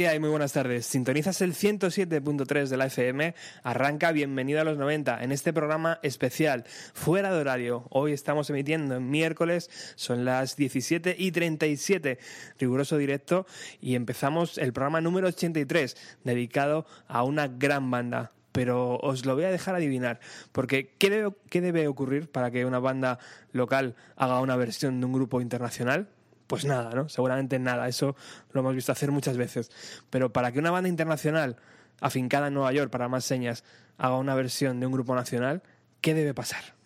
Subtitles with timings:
[0.00, 0.18] Hola, ¿qué hay?
[0.18, 0.86] Muy buenas tardes.
[0.86, 3.34] Sintonizas el 107.3 de la FM.
[3.62, 7.84] Arranca Bienvenido a los 90 en este programa especial, fuera de horario.
[7.90, 12.18] Hoy estamos emitiendo en miércoles, son las 17 y 37,
[12.58, 13.44] riguroso directo,
[13.82, 19.44] y empezamos el programa número 83, dedicado a una gran banda, pero os lo voy
[19.44, 20.20] a dejar adivinar,
[20.52, 23.18] porque ¿qué debe, ¿qué debe, ocurrir para que una banda
[23.52, 26.08] local haga una versión de un grupo internacional?
[26.50, 27.08] Pues nada, ¿no?
[27.08, 28.16] Seguramente nada, eso
[28.50, 29.70] lo hemos visto hacer muchas veces.
[30.10, 31.54] Pero para que una banda internacional,
[32.00, 33.62] afincada en Nueva York, para más señas,
[33.98, 35.62] haga una versión de un grupo nacional,
[36.00, 36.79] ¿qué debe pasar?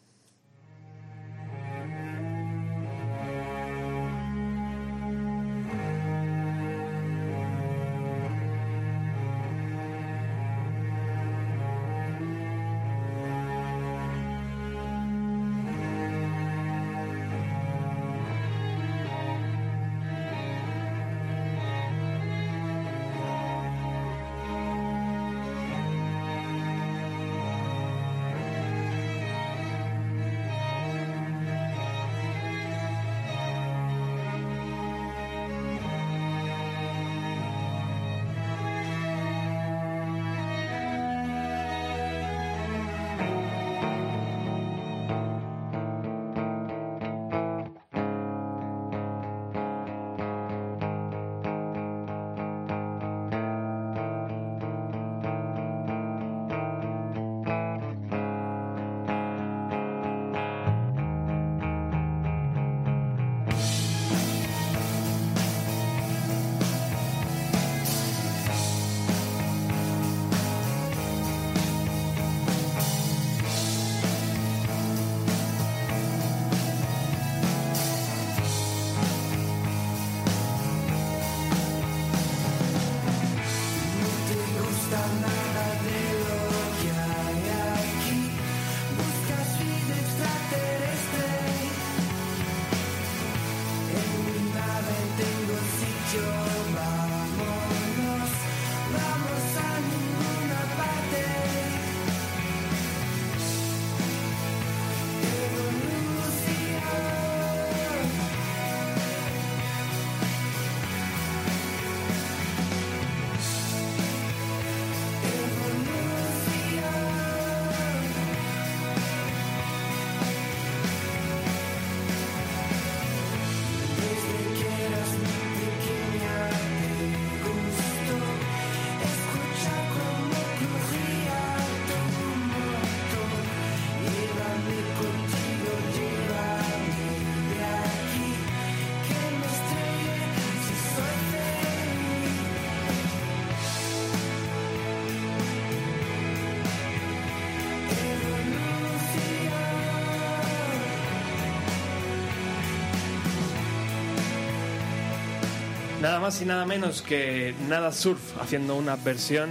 [156.24, 159.50] Más y nada menos que Nada Surf haciendo una versión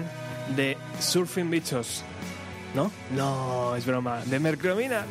[0.56, 2.04] de Surfing Bichos.
[2.74, 2.92] ¿No?
[3.16, 4.22] No, es broma.
[4.26, 5.06] De Mercromina.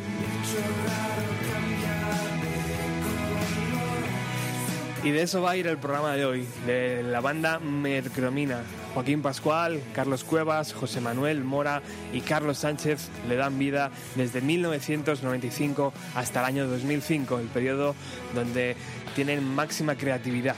[5.05, 8.63] Y de eso va a ir el programa de hoy, de la banda Mercromina.
[8.95, 11.81] Joaquín Pascual, Carlos Cuevas, José Manuel Mora
[12.13, 17.95] y Carlos Sánchez le dan vida desde 1995 hasta el año 2005, el periodo
[18.35, 18.75] donde
[19.15, 20.57] tienen máxima creatividad.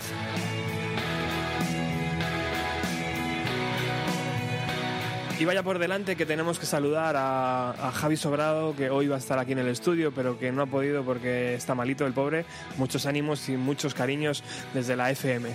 [5.39, 9.19] Y vaya por delante que tenemos que saludar a, Javi Sobrado, que hoy va a
[9.19, 12.45] estar aquí en el estudio, pero que no ha podido porque está malito el pobre.
[12.77, 15.51] Muchos ánimos y muchos cariños desde la FM.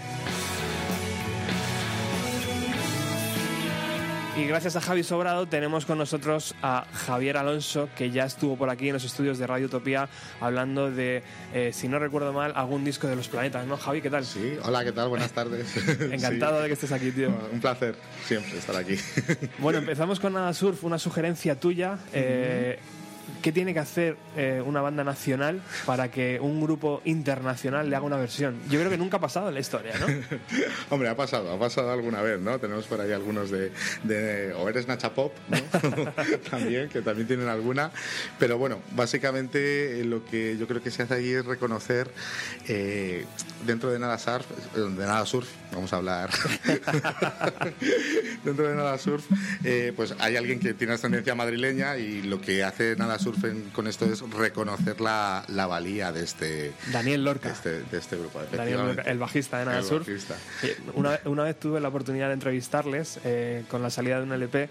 [4.39, 8.69] Y gracias a Javi Sobrado tenemos con nosotros a Javier Alonso, que ya estuvo por
[8.69, 10.07] aquí en los estudios de Radio Utopía
[10.39, 13.75] hablando de, eh, si no recuerdo mal, algún disco de los planetas, ¿no?
[13.75, 14.24] Javi, ¿qué tal?
[14.24, 15.09] Sí, hola, ¿qué tal?
[15.09, 15.75] Buenas tardes.
[16.00, 16.62] Encantado sí.
[16.62, 17.38] de que estés aquí, tío.
[17.51, 17.95] Un placer
[18.25, 18.95] siempre estar aquí.
[19.57, 21.97] bueno, empezamos con Nada Surf, una sugerencia tuya.
[22.13, 22.80] Eh,
[23.41, 28.05] ¿Qué tiene que hacer eh, una banda nacional para que un grupo internacional le haga
[28.05, 28.59] una versión?
[28.69, 30.07] Yo creo que nunca ha pasado en la historia, ¿no?
[30.89, 32.59] Hombre, ha pasado, ha pasado alguna vez, ¿no?
[32.59, 33.71] Tenemos por ahí algunos de,
[34.03, 35.57] de o eres Nacha Pop, ¿no?
[36.49, 37.91] también, que también tienen alguna.
[38.37, 42.09] Pero bueno, básicamente eh, lo que yo creo que se hace ahí es reconocer
[42.67, 43.25] eh,
[43.65, 46.29] dentro de Nada Surf, de Nada Surf, vamos a hablar.
[48.43, 49.25] dentro de Nada Surf,
[49.63, 53.69] eh, pues hay alguien que tiene ascendencia madrileña y lo que hace Nada Surf en,
[53.69, 57.50] con esto es reconocer la, la, valía de este Daniel Lorca.
[57.50, 60.07] de este, de este grupo Daniel Lorca, el bajista de Nada Surf.
[60.07, 60.36] bajista.
[60.95, 64.69] Una, una, vez tuve la oportunidad de entrevistarles eh, con la salida de un LP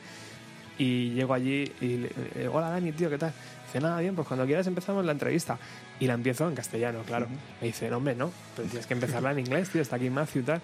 [0.79, 3.33] y llego allí y le, eh, hola Dani tío qué tal
[3.67, 5.59] dice nada bien pues cuando quieras empezamos la entrevista
[5.99, 7.27] y la empiezo en castellano claro.
[7.27, 7.61] Uh -huh.
[7.61, 10.43] me dice no hombre no pero tienes que empezarla en inglés tío está aquí Matthew
[10.43, 10.61] y tal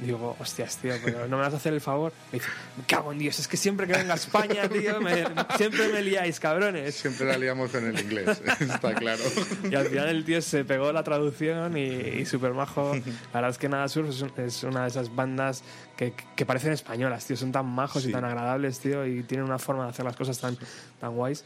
[0.00, 2.12] Digo, hostias, tío, pero no me vas a hacer el favor.
[2.32, 5.24] Me dice, me cago en Dios, es que siempre que venga a España, tío, me,
[5.56, 6.96] siempre me liáis, cabrones.
[6.96, 9.22] Siempre la liamos en el inglés, está claro.
[9.70, 12.94] Y al final el tío se pegó la traducción y, y súper majo.
[12.94, 15.62] La verdad es que Nada Surf es, es una de esas bandas
[15.96, 17.36] que, que, parecen españolas, tío.
[17.36, 18.08] Son tan majos sí.
[18.08, 20.56] y tan agradables, tío, y tienen una forma de hacer las cosas tan,
[21.00, 21.44] tan guays.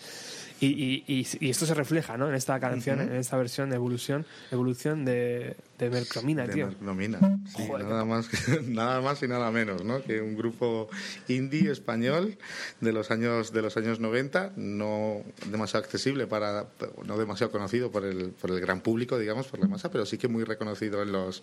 [0.61, 2.29] Y, y, y, y, esto se refleja ¿no?
[2.29, 3.11] en esta canción, uh -huh.
[3.11, 6.67] en esta versión de evolución, evolución de, de Mercromina, de tío.
[6.67, 8.29] Mercromina, sí, Joder, nada, más
[8.67, 10.03] nada más y nada menos, ¿no?
[10.03, 10.89] Que un grupo
[11.29, 12.37] indie español
[12.81, 16.69] de los años de los años 90, no demasiado accesible para,
[17.05, 20.19] no demasiado conocido por el, por el gran público, digamos, por la masa, pero sí
[20.19, 21.43] que muy reconocido en los,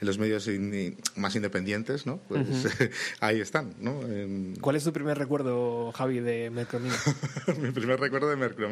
[0.00, 2.18] en los medios in, más independientes, ¿no?
[2.28, 2.90] Pues uh -huh.
[3.20, 4.02] ahí están, ¿no?
[4.02, 4.56] En...
[4.60, 6.96] ¿Cuál es tu primer recuerdo, Javi, de Mercromina?
[7.60, 8.66] Mi primer recuerdo de Mercromina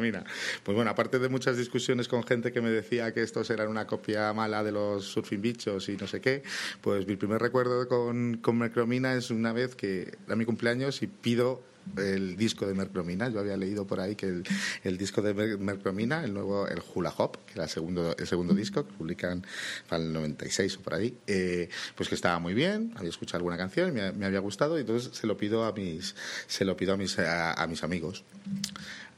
[0.63, 3.87] pues bueno, aparte de muchas discusiones con gente que me decía que estos eran una
[3.87, 6.43] copia mala de los Surfing Bichos y no sé qué,
[6.81, 11.07] pues mi primer recuerdo con, con Mercromina es una vez que era mi cumpleaños y
[11.07, 11.61] pido
[11.97, 13.29] el disco de Mercromina.
[13.29, 14.43] Yo había leído por ahí que el,
[14.83, 18.53] el disco de Mercromina, el nuevo, el Hula Hop, que era el segundo, el segundo
[18.53, 19.45] disco, que publican
[19.87, 23.57] para el 96 o por ahí, eh, pues que estaba muy bien, había escuchado alguna
[23.57, 26.15] canción, me, me, había gustado y entonces se lo pido a mis,
[26.47, 28.23] se lo pido a mis, a, a mis amigos.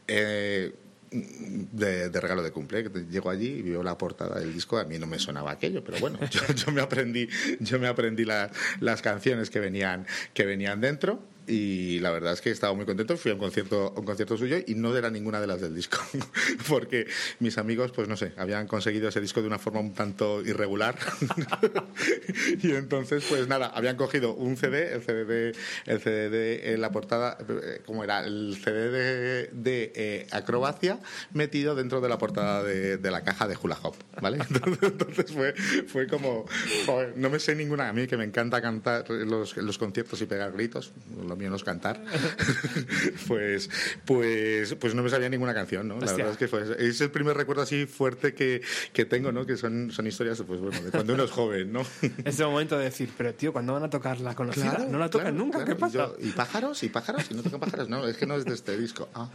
[0.07, 0.73] Eh,
[1.11, 5.07] de, regalo de cumple, llego allí y veo la portada del disco, a mí no
[5.07, 6.19] me sonaba aquello, pero bueno,
[6.55, 7.27] yo, me aprendí,
[7.59, 12.41] yo me aprendí la, las canciones que venían, que venían dentro y la verdad es
[12.41, 13.15] que estaba muy contento.
[13.17, 15.97] Fui a un concierto, un concierto suyo y no era ninguna de las del disco,
[16.67, 17.07] porque
[17.39, 20.97] mis amigos, pues no sé, habían conseguido ese disco de una forma un tanto irregular.
[22.61, 25.55] y entonces, pues nada, habían cogido un CD, el CD de,
[25.85, 27.37] el CD de en la portada,
[27.85, 28.25] ¿cómo era?
[28.25, 30.99] El CD de, de eh, Acrobacia
[31.31, 34.39] metido dentro de la portada de, la caja de Hula Hop, ¿vale?
[34.81, 36.45] Entonces fue, fue como,
[36.85, 40.25] joder, no me sé ninguna, a mí que me encanta cantar los, los conciertos y
[40.25, 40.91] pegar gritos,
[41.25, 42.03] lo mío no es cantar,
[43.27, 43.69] pues,
[44.05, 45.95] pues, pues no me sabía ninguna canción, ¿no?
[45.95, 46.17] La Hostia.
[46.17, 48.61] verdad es que fue, es el primer recuerdo así fuerte que,
[48.93, 49.45] que tengo, ¿no?
[49.45, 51.81] Que son, son historias, pues bueno, de cuando uno es joven, ¿no?
[52.25, 54.75] Ese momento de decir, pero tío, ¿cuándo van a tocar la conocida?
[54.75, 55.73] Claro, no la tocan claro, nunca, claro.
[55.73, 55.97] ¿qué pasa?
[56.19, 56.83] Y, yo, ¿Y pájaros?
[56.83, 57.25] ¿Y pájaros?
[57.29, 57.89] ¿Y no tocan pájaros?
[57.89, 59.09] No, es que no es de este disco.
[59.13, 59.29] Ah.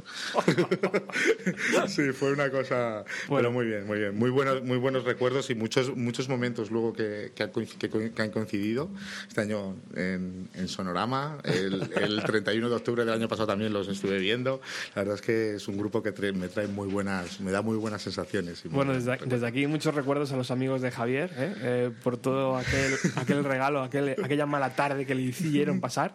[1.88, 3.48] sí, fue una cosa, bueno.
[3.48, 4.16] pero muy bien, muy bien.
[4.16, 8.22] Muy buenos, muy buenos recuerdos y muchos, muchos momentos luego que, que, han, que, que
[8.22, 8.90] han coincidido.
[9.28, 13.88] Este año en, en Sonorama, el, el 31 de octubre del año pasado también los
[13.88, 14.60] estuve viendo.
[14.94, 17.62] La verdad es que es un grupo que trae, me trae muy buenas, me da
[17.62, 18.62] muy buenas sensaciones.
[18.70, 21.54] bueno, desde, desde, aquí muchos recuerdos a los amigos de Javier ¿eh?
[21.60, 26.14] Eh, por todo aquel, aquel regalo, aquel, aquella mala tarde que le hicieron pasar.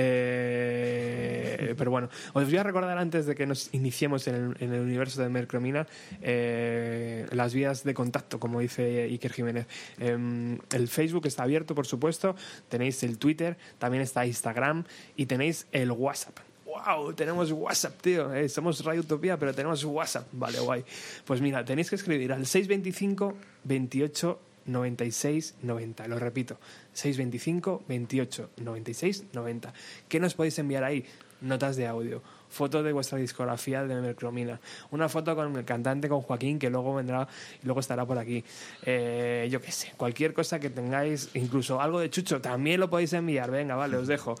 [0.00, 4.72] Eh, pero bueno, os voy a recordar antes de que nos iniciemos en el, en
[4.72, 5.86] el universo de Mercromina
[6.20, 9.66] las vías de contacto, como dice Iker Jiménez.
[9.98, 12.36] el Facebook está abierto, por supuesto.
[12.68, 14.84] Tenéis el Twitter, también está Instagram
[15.16, 16.38] y tenéis el WhatsApp.
[16.64, 17.14] ¡Wow!
[17.14, 18.32] Tenemos WhatsApp, tío.
[18.34, 20.28] Eh, somos Radio Utopía, pero tenemos WhatsApp.
[20.32, 20.84] Vale, guay.
[21.24, 26.08] Pues mira, tenéis que escribir al 625 28 96 90.
[26.08, 26.58] Lo repito,
[26.92, 29.72] 625 28 96 90.
[30.08, 31.04] ¿Qué nos podéis enviar ahí?
[31.40, 36.22] Notas de audio, fotos de vuestra discografía de Mercromina, una foto con el cantante, con
[36.22, 37.28] Joaquín, que luego vendrá
[37.62, 38.44] y luego estará por aquí.
[38.84, 43.12] Eh, yo qué sé, cualquier cosa que tengáis, incluso algo de Chucho, también lo podéis
[43.12, 43.50] enviar.
[43.50, 44.34] Venga, vale, os dejo.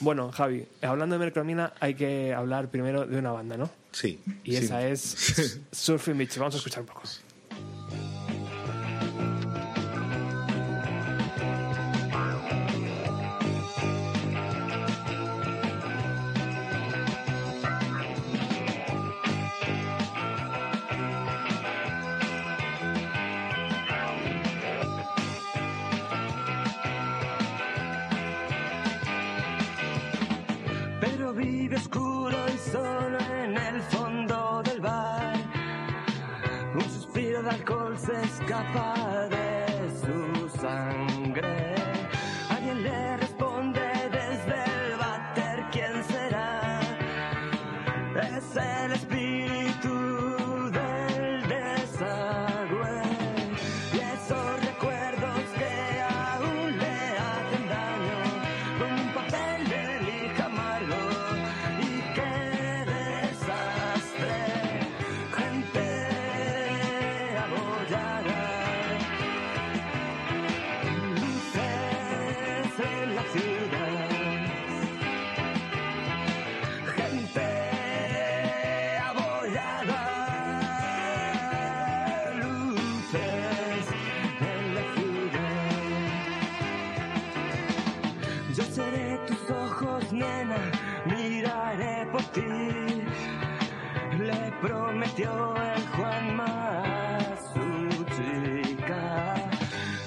[0.00, 3.70] Bueno, Javi, hablando de Mercromina, hay que hablar primero de una banda, ¿no?
[3.92, 4.20] Sí.
[4.44, 6.36] Y esa es Surfing Beach.
[6.38, 7.02] Vamos a escuchar un poco.
[38.08, 39.66] De alcohol se escapa de
[40.00, 40.48] su
[94.68, 99.34] prometió el Juanma a su chica.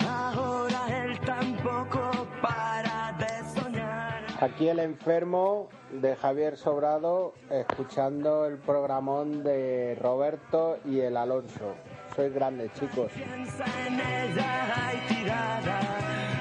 [0.08, 4.24] Ahora él tampoco para de soñar.
[4.40, 11.74] Aquí el enfermo de Javier Sobrado escuchando el programón de Roberto y el Alonso.
[12.16, 13.12] Sois grandes chicos.
[13.14, 15.80] Piensa en ella ahí tirada,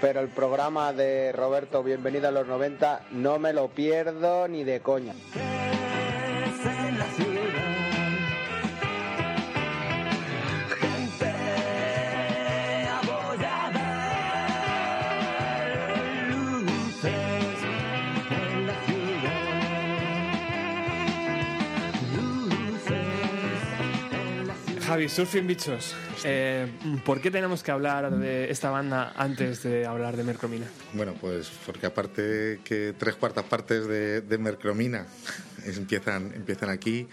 [0.00, 4.80] pero el programa de Roberto Bienvenido a los 90 no me lo pierdo ni de
[4.80, 5.14] coña.
[24.88, 25.94] Javi, Surfing Bichos.
[26.24, 26.66] Eh,
[27.04, 30.64] ¿Por qué tenemos que hablar de esta banda antes de hablar de Mercromina?
[30.94, 35.06] Bueno, pues porque aparte que tres cuartas partes de, de Mercromina
[35.64, 37.08] empiezan, empiezan aquí,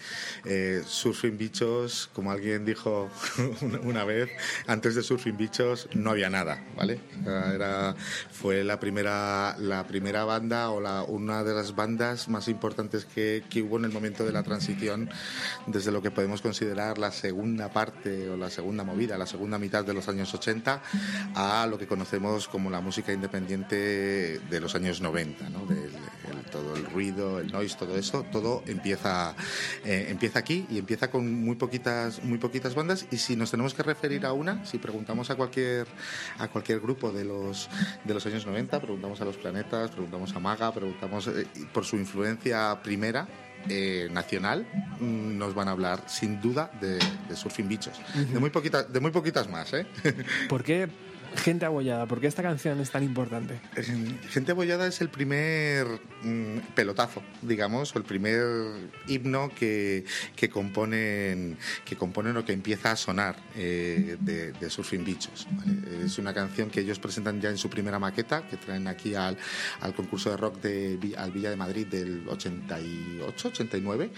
[0.46, 3.10] eh, Surfing Bichos, como alguien dijo
[3.84, 4.30] una, vez,
[4.68, 7.00] antes de Surfing Bichos no había nada, ¿vale?
[7.26, 7.96] Era,
[8.32, 13.44] fue la primera, la primera banda o la, una de las bandas más importantes que,
[13.50, 15.10] que hubo en el momento de la transición
[15.68, 19.84] desde lo que podemos considerar la segunda parte o la segunda movida, la segunda mitad
[19.86, 20.82] de los años 80
[21.36, 25.66] a lo que conocemos como la música independiente de los años 90, ¿no?
[25.66, 29.34] Del- el- todo el ruido, el noise, todo eso, todo empieza,
[29.86, 33.74] eh, empieza aquí y empieza con muy poquitas, muy poquitas bandas y si nos tenemos
[33.74, 35.88] que referir a una, si preguntamos a cualquier,
[36.38, 37.70] a cualquier grupo de los,
[38.04, 41.96] de los años 90, preguntamos a Los Planetas, preguntamos a Maga, preguntamos eh, por su
[41.96, 43.26] influencia primera,
[43.70, 44.68] eh, nacional
[45.00, 48.00] mm, nos van a hablar sin duda de, de Surfing Bichos.
[48.14, 49.88] De muy poquitas, de muy poquitas más, ¿eh?
[50.50, 50.90] ¿Por qué
[51.38, 52.06] Gente Abollada?
[52.06, 53.60] ¿Por qué esta canción es tan importante?
[54.30, 55.86] Gente Abollada es el primer
[56.24, 58.44] mm, pelotazo, digamos, o el primer
[59.08, 65.04] himno que, que componen que componen o que empieza a sonar eh, de, de Surfing
[65.04, 65.48] Bichos.
[65.52, 66.06] ¿vale?
[66.06, 69.38] Es una canción que ellos presentan ya en su primera maqueta, que traen aquí al,
[69.82, 74.12] al concurso de rock de, al Villa de Madrid del 88, 89,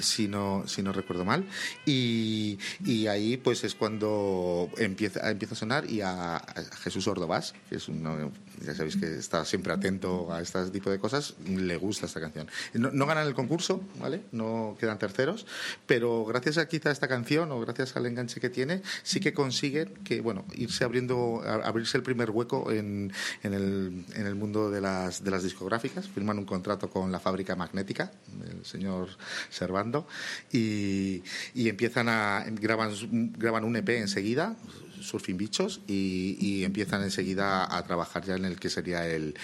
[0.00, 1.44] si, no, si no recuerdo mal.
[1.86, 7.54] Y, y ahí pues es cuando empieza, empieza a sonar y a, a Jesús Ordovás,
[7.68, 8.32] que es uno,
[8.64, 12.46] ya sabéis que está siempre atento a este tipo de cosas, le gusta esta canción.
[12.74, 14.22] No, no ganan el concurso, ¿vale?
[14.32, 15.46] No quedan terceros,
[15.86, 19.94] pero gracias a quizá esta canción o gracias al enganche que tiene, sí que consiguen
[20.04, 24.80] que, bueno, irse abriendo, abrirse el primer hueco en, en, el, en el mundo de
[24.80, 26.08] las, de las discográficas.
[26.08, 28.12] Firman un contrato con la fábrica magnética,
[28.50, 29.08] el señor
[29.50, 30.06] Servando,
[30.52, 31.22] y,
[31.54, 32.92] y empiezan a, graban,
[33.38, 34.56] graban un EP enseguida,
[35.02, 39.34] Surfing Bichos y, y empiezan enseguida a trabajar ya en el que sería el,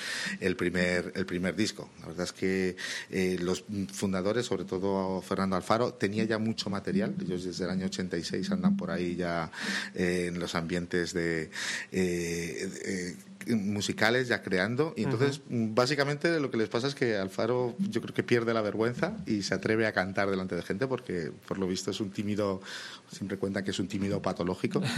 [0.41, 1.91] el primer el primer disco.
[2.01, 2.77] La verdad es que
[3.11, 7.15] eh, los fundadores, sobre todo Fernando Alfaro, tenía ya mucho material.
[7.21, 9.51] Ellos desde el año 86 andan por ahí ya
[9.95, 11.51] eh, en los ambientes de
[11.93, 13.17] eh,
[13.55, 14.95] musicales ya creando.
[14.97, 18.63] Y entonces básicamente lo que les pasa es que Alfaro yo creo que pierde la
[18.63, 22.11] vergüenza y se atreve a cantar delante de gente porque por lo visto es un
[22.11, 22.61] tímido
[23.11, 24.83] siempre cuenta que es un tímido patológico.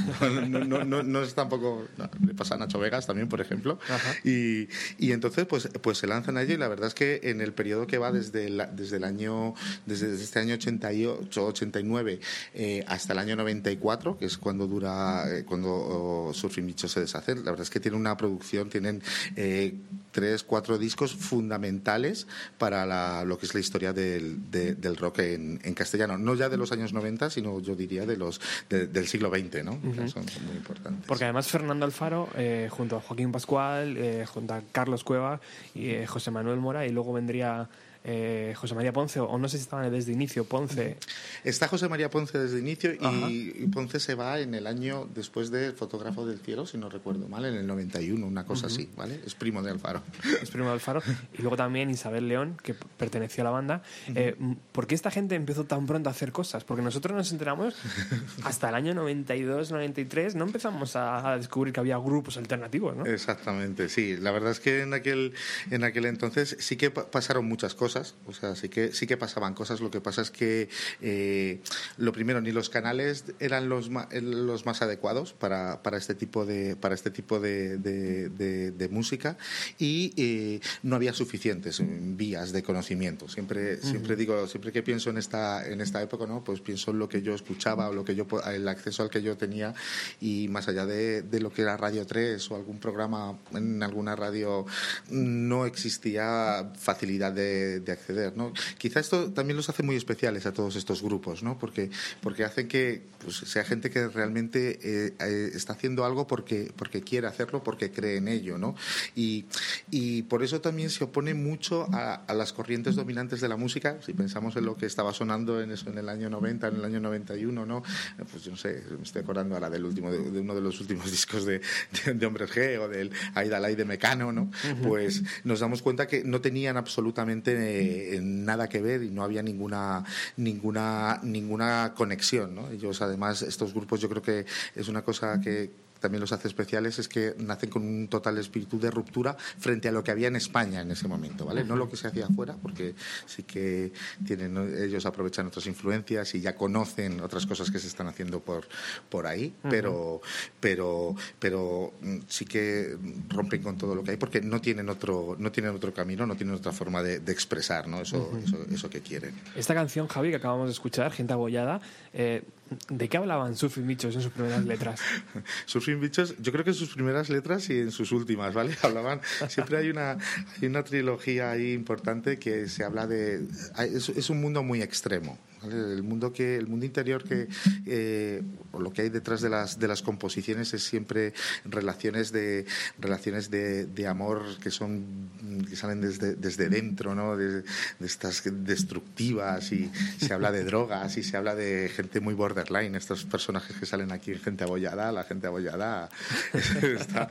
[0.50, 1.87] No, no, no, no es tampoco
[2.25, 3.78] le pasa a Nacho Vegas también por ejemplo.
[4.25, 7.40] Y, y entonces pues pues se lanzan a ello y la verdad es que en
[7.40, 9.54] el periodo que va desde el, desde el año
[9.87, 12.21] desde este año 88 89
[12.54, 17.00] eh, hasta el año 94 que es cuando dura eh, cuando oh, Surfing Bicho se
[17.00, 18.40] deshace la verdad es que tiene una producción
[18.71, 19.03] tienen
[19.37, 19.75] eh,
[20.11, 22.27] tres, cuatro discos fundamentales
[22.59, 26.19] para la, lo que es la historia del, de, del rock en, en, castellano.
[26.19, 29.65] No ya de los años 90, sino yo diría de los de, del siglo XX,
[29.65, 29.73] ¿no?
[29.73, 30.09] Uh -huh.
[30.09, 31.05] son, muy importantes.
[31.07, 35.41] Porque además Fernando Alfaro, eh, junto a Joaquín Pascual, eh, junto a Carlos Cueva
[35.75, 37.69] y José Manuel Mora, y luego vendría
[38.02, 40.97] eh, José María Ponce, o no sé si estaban desde inicio, Ponce.
[41.45, 45.50] Está José María Ponce desde inicio y, y, Ponce se va en el año después
[45.50, 48.73] del Fotógrafo del Cielo, si no recuerdo mal, en el 91, una cosa uh -huh.
[48.73, 49.21] así, ¿vale?
[49.26, 50.02] Es primo de Alfaro.
[50.42, 51.02] Es primo de Alfaro.
[51.38, 53.83] Y luego también Isabel León, que perteneció a la banda.
[54.09, 54.14] Uh -huh.
[54.16, 56.64] eh, ¿Por qué esta gente empezó tan pronto a hacer cosas?
[56.64, 57.75] Porque nosotros nos enteramos
[58.45, 63.04] hasta el año 92, 93, no empezamos a, a descubrir que había grupos alternativos, ¿no?
[63.04, 64.16] Exactamente, sí.
[64.16, 65.35] La verdad es que en aquel,
[65.71, 69.17] en aquel entonces sí que pasaron muchas cosas cosas, o sea, sí que, sí que
[69.17, 69.81] pasaban cosas.
[69.81, 70.69] Lo que pasa es que,
[71.01, 71.61] eh,
[71.97, 76.47] lo primero, ni los canales eran los, ma los más adecuados para, para, este tipo
[76.47, 79.37] de, para este tipo de, de, de, de música
[79.79, 81.83] y eh, no había suficientes
[82.17, 83.29] vías de conocimiento.
[83.29, 83.91] Siempre, uh -huh.
[83.91, 86.45] siempre digo, siempre que pienso en esta, en esta época, ¿no?
[86.45, 89.21] pues pienso en lo que yo escuchaba o lo que yo, el acceso al que
[89.21, 89.75] yo tenía
[90.21, 94.15] y más allá de, de lo que era Radio 3 o algún programa en alguna
[94.15, 94.65] radio,
[95.11, 98.37] no existía facilidad de de acceder.
[98.37, 98.53] ¿no?
[98.79, 101.59] Quizá esto también los hace muy especiales a todos estos grupos, ¿no?
[101.59, 106.73] porque, porque hacen que pues, sea gente que realmente eh, eh, está haciendo algo porque,
[106.77, 108.59] porque quiere hacerlo, porque cree en ello.
[108.59, 108.75] ¿no?
[109.15, 109.47] Y,
[109.91, 113.99] y por eso también se opone mucho a, a, las corrientes dominantes de la música.
[114.05, 116.85] Si pensamos en lo que estaba sonando en, eso, en el año 90, en el
[116.85, 117.83] año 91, ¿no?
[118.31, 120.81] pues yo no sé, me estoy acordando ahora del último, de, de uno de los
[120.81, 121.61] últimos discos de,
[122.04, 124.50] de, de Hombres G o del Aidalay de Mecano, ¿no?
[124.83, 129.43] Pues nos damos cuenta que no tenían absolutamente eh, nada que ver y no había
[129.43, 130.04] ninguna
[130.37, 132.69] ninguna ninguna conexión ¿no?
[132.71, 136.99] ellos además estos grupos yo creo que es una cosa que también los hace especiales
[136.99, 140.36] es que nacen con un total espíritu de ruptura frente a lo que había en
[140.36, 141.65] España en ese momento, ¿vale?
[141.65, 142.95] No lo que se hacía afuera, porque
[143.26, 143.93] sí que
[144.26, 148.67] tienen, ellos aprovechan otras influencias y ya conocen otras cosas que se están haciendo por,
[149.08, 149.71] por ahí, uh -huh.
[149.71, 150.21] pero,
[150.58, 152.97] pero, pero mm, sí que
[153.28, 156.36] rompen con todo lo que hay porque no tienen otro, no tienen otro camino, no
[156.36, 158.00] tienen otra forma de, de expresar ¿no?
[158.00, 158.45] eso, uh -huh.
[158.45, 159.34] eso, eso, que quieren.
[159.54, 161.80] Esta canción, Javi, que acabamos de escuchar, Gente Abollada,
[162.13, 162.43] eh,
[162.89, 165.00] ¿de qué hablaban Surfing Bichos en sus primeras letras?
[165.67, 168.76] Surfing Bichos, yo creo que en sus primeras letras y en sus últimas, ¿vale?
[168.83, 173.47] Hablaban, siempre hay una, hay una trilogía ahí importante que se habla de,
[173.78, 177.49] es, es un mundo muy extremo, El mundo que, el mundo interior que,
[177.87, 178.43] eh,
[178.79, 182.67] lo que hay detrás de las, de las composiciones es siempre relaciones de,
[182.99, 185.31] relaciones de, de amor que son,
[185.69, 187.37] que salen desde, desde dentro, ¿no?
[187.37, 187.63] De,
[188.01, 193.25] estas destructivas y se habla de drogas y se habla de gente muy borderline, estos
[193.25, 196.09] personajes que salen aquí, gente abollada, la gente abollada.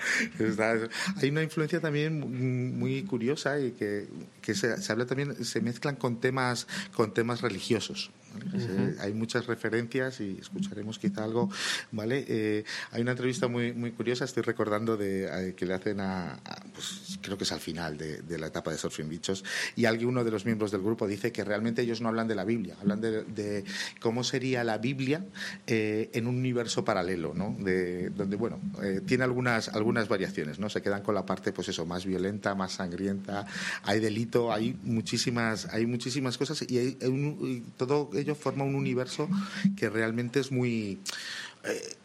[1.17, 4.07] hay una influencia también muy curiosa y que,
[4.41, 8.11] que se, se, habla también, se mezclan con temas, con temas religiosos.
[8.33, 8.45] ¿Vale?
[8.45, 8.99] Uh -huh.
[8.99, 11.49] Hay muchas referencias y escucharemos quizá algo,
[11.91, 12.25] ¿vale?
[12.27, 16.33] Eh, hay una entrevista muy, muy curiosa, estoy recordando, de, eh, que le hacen a,
[16.33, 19.43] a pues, creo que es al final de, de, la etapa de Surfing Bichos,
[19.75, 22.35] y alguien, uno de los miembros del grupo dice que realmente ellos no hablan de
[22.35, 23.63] la Biblia, hablan de, de
[23.99, 25.25] cómo sería la Biblia
[25.67, 27.55] eh, en un universo paralelo, ¿no?
[27.59, 30.69] De, donde, bueno, eh, tiene algunas, algunas variaciones, ¿no?
[30.69, 33.45] Se quedan con la parte, pues eso, más violenta, más sangrienta,
[33.83, 38.75] hay delito, hay muchísimas, hay muchísimas cosas y, hay, un, y todo ello forma un
[38.75, 39.29] universo
[39.77, 41.01] que realmente es muy
[41.63, 41.95] eh,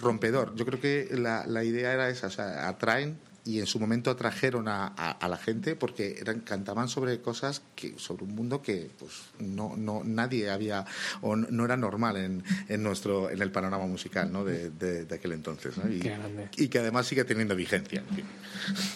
[0.00, 0.54] rompedor.
[0.54, 4.10] Yo creo que la, la idea era esa, o sea, atraen y en su momento
[4.10, 8.62] atrajeron a, a- a la gente porque eran, cantaban sobre cosas que sobre un mundo
[8.62, 10.86] que pues no, no nadie había
[11.20, 14.44] o no, era normal en, en nuestro en el panorama musical ¿no?
[14.44, 15.90] de, de- de aquel entonces ¿no?
[15.92, 16.48] y, Qué grande.
[16.56, 18.24] y que además sigue teniendo vigencia en fin.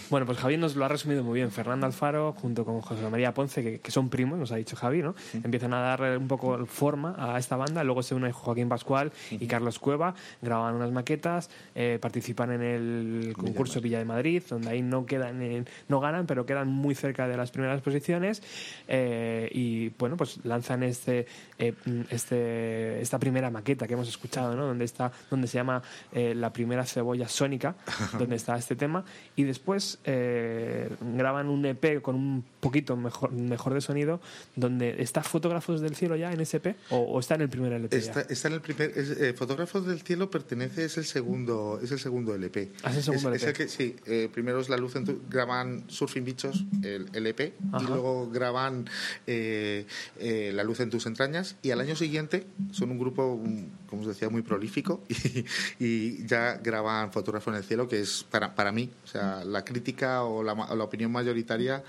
[0.09, 1.51] Bueno, pues Javi nos lo ha resumido muy bien.
[1.51, 5.03] Fernando Alfaro, junto con José María Ponce, que, que son primos, nos ha dicho Javi,
[5.03, 5.15] ¿no?
[5.45, 7.85] Empiezan a darle un poco forma a esta banda.
[7.85, 13.35] Luego se une Joaquín Pascual y Carlos Cueva, graban unas maquetas, eh, participan en el
[13.37, 17.27] concurso Villa de Madrid, donde ahí no quedan, en- no ganan, pero quedan muy cerca
[17.29, 18.43] de las primeras posiciones.
[18.87, 21.27] eh, y bueno, pues lanzan este,
[21.59, 21.75] eh,
[22.11, 24.67] este, esta primera maqueta que hemos escuchado, ¿no?
[24.67, 27.75] Donde está, donde se llama eh, la primera cebolla sónica,
[28.19, 29.05] donde está este tema.
[29.37, 34.21] Y después graban un EP con un poquito mejor, mejor de sonido,
[34.57, 37.73] donde está Fotógrafos del Cielo ya en ese EP, o, o está en el primer
[37.73, 38.01] LP.
[38.01, 38.07] ya?
[38.07, 41.99] Está, está en el primer es, Fotógrafos del cielo pertenece es el segundo es el
[41.99, 42.71] segundo LP.
[42.83, 43.51] Ah, es el segundo es, LP.
[43.51, 43.97] el que sí,
[44.33, 47.85] primero es la luz en tu, graban Surfing Bichos el LP Ajá.
[47.85, 48.89] y luego graban
[49.27, 49.87] eh,
[50.19, 53.43] eh, La luz en tus entrañas y al año siguiente son un grupo
[53.89, 55.45] como os decía muy prolífico y,
[55.79, 59.65] y ya graban Fotógrafo en el cielo que es para, para mí, o sea, la
[59.65, 61.83] crítica o la, o la opinión mayoritaria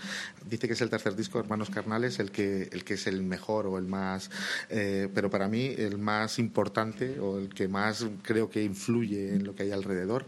[0.45, 3.23] dice que es el tercer disco de Hermanos Carnales el que el que es el
[3.23, 4.29] mejor o el más
[4.69, 9.43] eh, pero para mí el más importante o el que más creo que influye en
[9.43, 10.25] lo que hay alrededor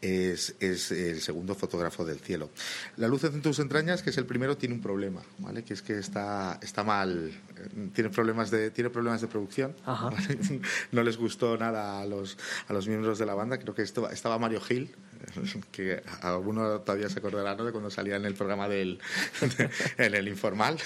[0.00, 2.50] es, es el segundo fotógrafo del cielo.
[2.96, 5.62] La luz en tus entrañas, que es el primero, tiene un problema, ¿vale?
[5.62, 7.32] Que es que está, está mal,
[7.92, 9.74] tiene problemas de, tiene problemas de producción.
[10.92, 12.38] No les gustó nada a los,
[12.68, 13.58] a los miembros de la banda.
[13.58, 14.94] Creo que esto, estaba Mario Gil,
[15.72, 17.64] que alguno todavía se acordará ¿no?
[17.64, 18.98] de cuando salía en el programa del
[19.98, 20.76] en el informal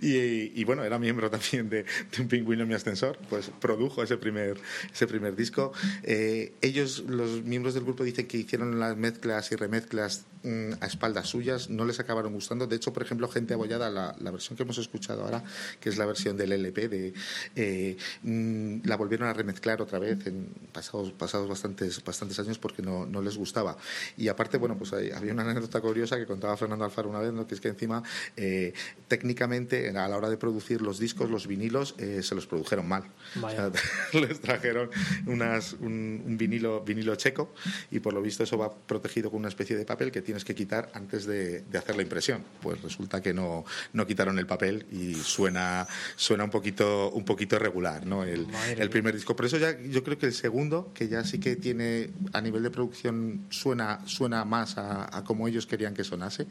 [0.00, 4.02] y, y, bueno era miembro también de, de un pingüino en mi ascensor pues produjo
[4.02, 4.58] ese primer
[4.92, 9.56] ese primer disco Eh, ellos los miembros del grupo dicen que hicieron las mezclas y
[9.56, 13.90] remezclas mm, a espaldas suyas no les acabaron gustando de hecho por ejemplo gente abollada
[13.90, 15.42] la, la versión que hemos escuchado ahora
[15.80, 17.14] que es la versión del LP de
[17.54, 22.82] eh, mm, la volvieron a remezclar otra vez en pasados pasados bastantes bastantes años porque
[22.82, 23.76] no, no les gustaba
[24.16, 27.32] y aparte bueno pues hay- había una anécdota curiosa que contaba Fernando Alfaro una vez
[27.32, 27.46] ¿no?
[27.46, 28.02] que es que encima
[28.36, 28.72] eh,
[29.08, 33.04] técnicamente a la hora de producir los discos los vinilos eh, se los produjeron mal.
[33.42, 33.70] O sea,
[34.20, 34.90] les trajeron
[35.26, 37.52] unas, un, un vinilo vinilo checo
[37.90, 40.54] y por lo visto eso va protegido con una especie de papel que tienes que
[40.54, 44.86] quitar antes de, de hacer la impresión pues resulta que no, no quitaron el papel
[44.92, 45.14] y
[45.46, 48.24] suena suena un poquito un poquito regular ¿no?
[48.24, 48.46] el,
[48.78, 51.54] el primer disco por eso ya yo creo que el segundo que ya sí que
[51.56, 56.46] tiene a nivel de producción suena suena más a, a como ellos querían que sonase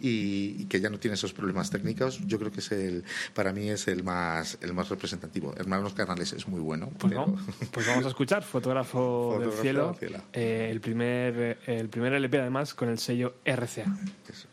[0.00, 3.52] y, y que ya no tiene esos problemas técnicos yo creo que es el para
[3.52, 7.36] mí es el más el más representativo Hermanos Carnales es muy bueno Pues, pero-
[7.70, 10.24] pues vamos a escuchar Fotógrafo, del Cielo, del Cielo.
[10.32, 13.84] eh, el, primer, el primer LP además con el sello RCA.
[14.28, 14.48] Eso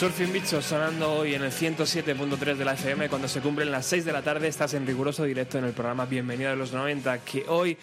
[0.00, 4.06] Surfing Bichos sonando hoy en el 107.3 de la FM cuando se cumplen las 6
[4.06, 4.48] de la tarde.
[4.48, 7.76] Estás en riguroso directo en el programa Bienvenido a los 90, que hoy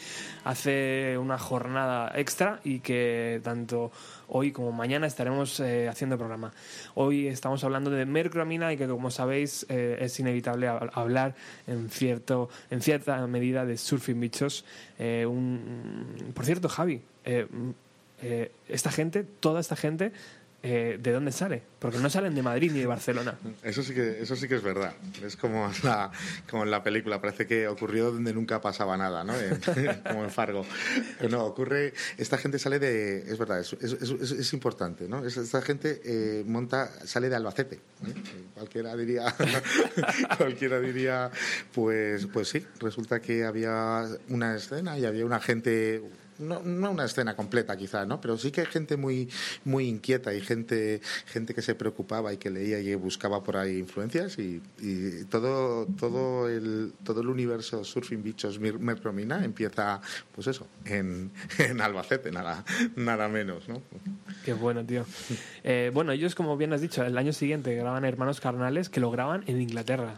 [0.43, 3.91] hace una jornada extra y que tanto
[4.29, 6.51] hoy como mañana estaremos eh, haciendo programa.
[6.95, 11.35] Hoy estamos hablando de mercromina y que, como sabéis, eh, es inevitable hab- hablar
[11.67, 14.65] en, cierto, en cierta medida de Surfing Bichos.
[14.97, 17.45] Eh, un- por cierto, Javi, eh,
[18.67, 20.11] esta gente, toda esta gente,
[20.69, 21.63] eh, ¿de dónde sale?
[21.79, 23.37] Porque no salen de Madrid ni de Barcelona.
[23.63, 24.93] Eso sí que, eso sí que es verdad.
[25.23, 26.11] Es como, la,
[26.49, 29.33] como en la película, parece que ocurrió donde nunca pasaba nada, ¿no?
[30.09, 30.65] Como en Fargo.
[31.19, 35.25] Pero no, ocurre, esta gente sale de, es verdad, es, es, importante, ¿no?
[35.25, 37.75] Es- Esta gente eh, monta, sale de Albacete.
[37.75, 38.13] ¿eh?
[38.55, 39.33] Cualquiera diría,
[40.37, 41.31] cualquiera diría,
[41.73, 46.01] pues, pues sí, resulta que había una escena y había una gente
[46.39, 48.21] no, no una escena completa quizá, ¿no?
[48.21, 49.29] Pero sí que hay gente muy,
[49.65, 53.77] muy inquieta y gente, gente que se preocupaba y que leía y buscaba por ahí
[53.77, 60.01] influencias y, y todo, todo, el, todo el universo Surfing Bichos Mercromina empieza,
[60.33, 62.63] pues eso, en, en Albacete, nada,
[62.95, 63.81] nada menos, ¿no?
[64.43, 65.05] Qué bueno, tío.
[65.69, 69.11] Eh, bueno, ellos, como bien has dicho, el año siguiente graban Hermanos Carnales, que lo
[69.11, 70.17] graban en Inglaterra.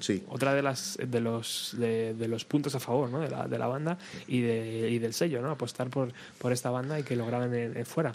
[0.00, 0.24] Sí.
[0.28, 3.20] Otra de las de los de, de los puntos a favor ¿no?
[3.20, 5.47] de, la, de la banda y, de, y del sello, ¿no?
[5.50, 8.14] Apostar por, por esta banda y que lo graben en, en fuera.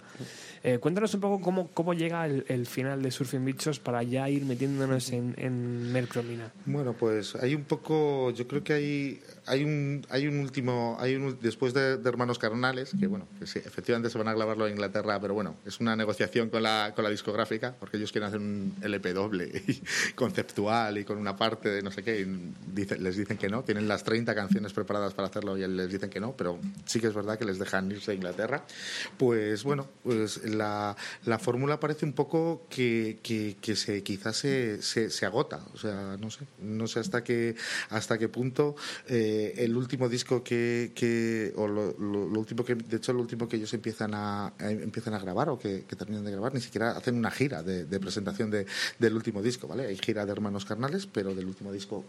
[0.62, 4.28] Eh, cuéntanos un poco cómo, cómo llega el, el final de Surfing Bichos para ya
[4.28, 6.52] ir metiéndonos en, en Mercromina.
[6.66, 11.16] Bueno, pues hay un poco, yo creo que hay, hay un, hay un último, hay
[11.16, 14.72] un, después de, Hermanos Carnales, que bueno, que sí, efectivamente se van a grabarlo en
[14.74, 18.40] Inglaterra, pero bueno, es una negociación con la, con la discográfica, porque ellos quieren hacer
[18.40, 19.62] un LP doble
[20.14, 22.26] conceptual y con una parte de no sé qué,
[22.72, 26.10] dice- les dicen que no, tienen las 30 canciones preparadas para hacerlo y les dicen
[26.10, 28.64] que no, pero sí que es verdad que les dejan irse a Inglaterra.
[29.18, 34.80] Pues bueno, pues la, la fórmula parece un poco que, que, que se, quizás se,
[34.82, 37.56] se, se agota, o sea, no sé, no sé hasta qué,
[37.90, 38.76] hasta qué punto
[39.08, 43.20] eh, el último disco que, que o lo, lo- lo último que, de hecho, lo
[43.20, 46.52] último que ellos empiezan a, a- empiezan a grabar o que, que terminan de grabar,
[46.54, 48.66] ni siquiera hacen una gira de, de presentación de,
[48.98, 49.86] del último disco, ¿vale?
[49.86, 52.04] Hay gira de Hermanos Carnales, pero del último disco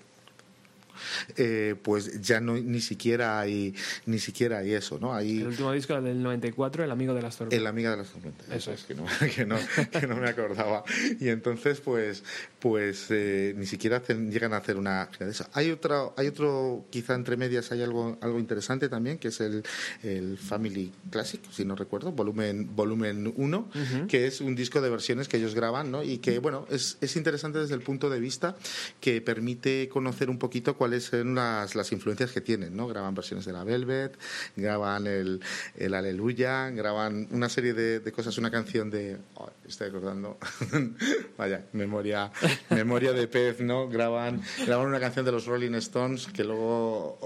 [1.35, 5.71] eh, pues ya no ni siquiera hay ni siquiera hay eso no hay El último
[5.73, 7.59] disco del 94, El Amigo de las Tormentas.
[7.59, 8.47] el amiga de las tormentas.
[8.49, 8.83] Eso es.
[8.85, 9.57] Que no, que, no,
[9.91, 10.83] que no me acordaba.
[11.19, 12.23] Y entonces, pues,
[12.65, 15.45] pues eh, ni siquiera hacen- llegan a hacer una gira de eso.
[15.53, 19.61] Hay otro, hay otro, quizá entre medias hay algo, algo interesante también, que es el,
[20.01, 23.69] el Family Classic, si no recuerdo, volumen, volumen 1,
[24.07, 26.01] que es un disco de versiones que ellos graban, ¿no?
[26.01, 28.55] Y que, bueno, es, es interesante desde el punto de vista
[28.99, 32.87] que permite conocer un poquito cuáles son las, las influencias que tienen, ¿no?
[32.87, 34.17] Graban versiones de la Velvet,
[34.55, 35.39] graban el,
[35.77, 39.17] el Aleluya, graban una serie de, de cosas, una canción de...
[39.35, 40.39] oh, estoy acordando,
[41.37, 42.31] vaya, memoria,
[42.69, 43.87] memoria de pez, ¿no?
[43.87, 47.19] Graban, graban una canción de los Rolling Stones que luego...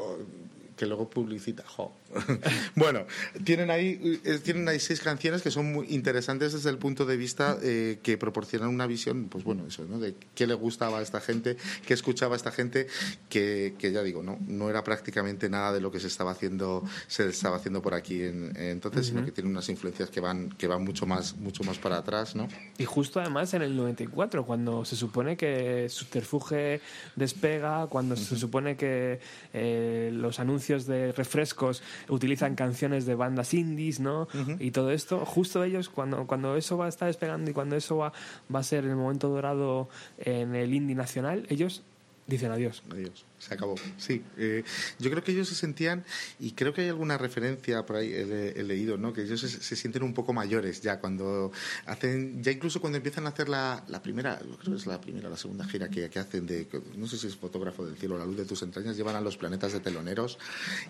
[0.79, 1.65] que luego publicita.
[1.67, 1.91] jo.
[2.75, 3.05] bueno,
[3.43, 7.17] tienen ahí, eh, tienen ahí seis canciones que son muy interesantes desde el punto de
[7.17, 9.99] vista eh, que proporcionan una visión, pues bueno, eso, ¿no?
[9.99, 12.87] De qué le gustaba a esta gente, qué escuchaba a esta gente,
[13.27, 16.85] que, que ya digo, no, no era prácticamente nada de lo que se estaba haciendo,
[17.07, 20.67] se estaba haciendo por aquí en, entonces, sino que tiene unas influencias que van, que
[20.67, 22.47] van mucho más, mucho más para atrás, ¿no?
[22.77, 26.79] Y justo además en el 94, cuando se supone que Subterfuge
[27.17, 29.19] despega, cuando se supone que
[29.53, 34.27] eh, los anuncios de refrescos utilizan canciones de bandas indies, ¿no?
[34.59, 37.97] Y todo esto, justo ellos, cuando, cuando eso va a estar despegando y cuando eso
[37.97, 38.13] va,
[38.53, 41.83] va a ser el momento dorado en el indie nacional, ellos
[42.27, 42.83] dicen adiós.
[42.91, 43.75] Adiós, se acabó.
[43.97, 44.63] Sí, eh,
[44.99, 46.03] yo creo que ellos se sentían,
[46.39, 49.13] y creo que hay alguna referencia por ahí, he, le- he leído, ¿no?
[49.13, 51.51] que ellos se, se sienten un poco mayores ya cuando
[51.85, 55.27] hacen, ya incluso cuando empiezan a hacer la, la primera, creo que es la primera
[55.27, 58.17] o la segunda gira que, que hacen de, no sé si es fotógrafo del cielo,
[58.17, 60.37] la luz de tus entrañas, llevan a los planetas de teloneros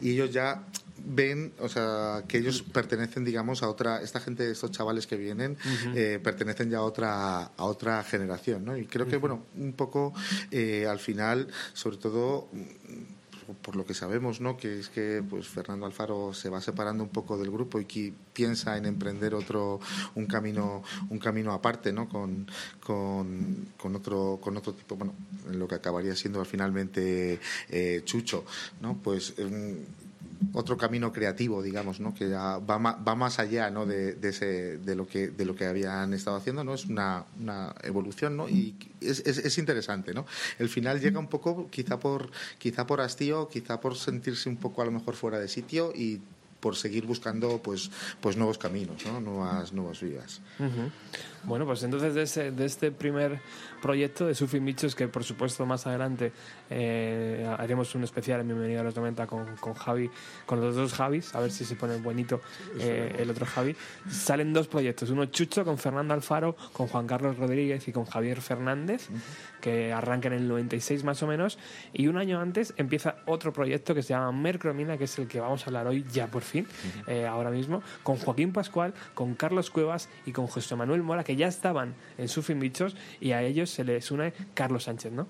[0.02, 0.66] y ellos ya
[1.06, 5.58] ven, o sea, que ellos pertenecen, digamos, a otra, esta gente, estos chavales que vienen,
[5.96, 8.76] eh, pertenecen ya a otra, a otra generación, ¿no?
[8.76, 10.14] Y creo que, bueno, un poco
[10.52, 12.39] eh, al final, sobre todo
[13.62, 14.58] por lo que sabemos, ¿no?
[14.58, 18.14] Que es que pues Fernando Alfaro se va separando un poco del grupo y que
[18.34, 19.80] piensa en emprender otro
[20.16, 22.08] un camino un camino aparte, ¿no?
[22.08, 22.48] Con,
[22.80, 25.14] con, con otro con otro tipo, bueno,
[25.50, 28.46] en lo que acabaría siendo finalmente eh, Chucho,
[28.82, 28.98] ¿no?
[28.98, 29.78] Pues em,
[30.54, 32.14] otro camino creativo, digamos, ¿no?
[32.14, 33.86] que ya va, va más allá ¿no?
[33.86, 36.74] de, de, ese, de, lo que, de lo que habían estado haciendo, ¿no?
[36.74, 38.48] es una, una evolución ¿no?
[38.48, 40.14] y es, es, es interesante.
[40.14, 40.26] ¿no?
[40.58, 44.82] El final llega un poco, quizá por, quizá por hastío, quizá por sentirse un poco
[44.82, 46.22] a lo mejor fuera de sitio y
[46.60, 47.90] por seguir buscando pues,
[48.22, 49.22] pues nuevos caminos, ¿no?
[49.22, 50.42] nuevas, nuevas vías.
[51.44, 53.40] Bueno, pues entonces de, ese- de este primer
[53.82, 56.32] proyecto de Surfing Bichos, que por supuesto más adelante
[56.70, 60.10] eh, haremos un especial en Bienvenido a los 90 con, con Javi,
[60.46, 62.42] con los dos Javis, a ver si se pone bonito
[62.80, 63.76] eh, el otro Javi.
[64.10, 68.42] Salen dos proyectos, uno Chucho con Fernando Alfaro, con Juan Carlos Rodríguez y con Javier
[68.42, 69.08] Fernández,
[69.62, 71.58] que arrancan en el 96 más o menos,
[71.94, 75.40] y un año antes empieza otro proyecto que se llama Mercromina, que es el que
[75.40, 76.68] vamos a hablar hoy ya por fin,
[77.08, 81.36] eh, ahora mismo, con Joaquín Pascual, con Carlos Cuevas y con José Manuel Mora, que
[81.36, 85.28] ya estaban en Surfing Bichos, y a ellos se les une Carlos Sánchez, ¿no?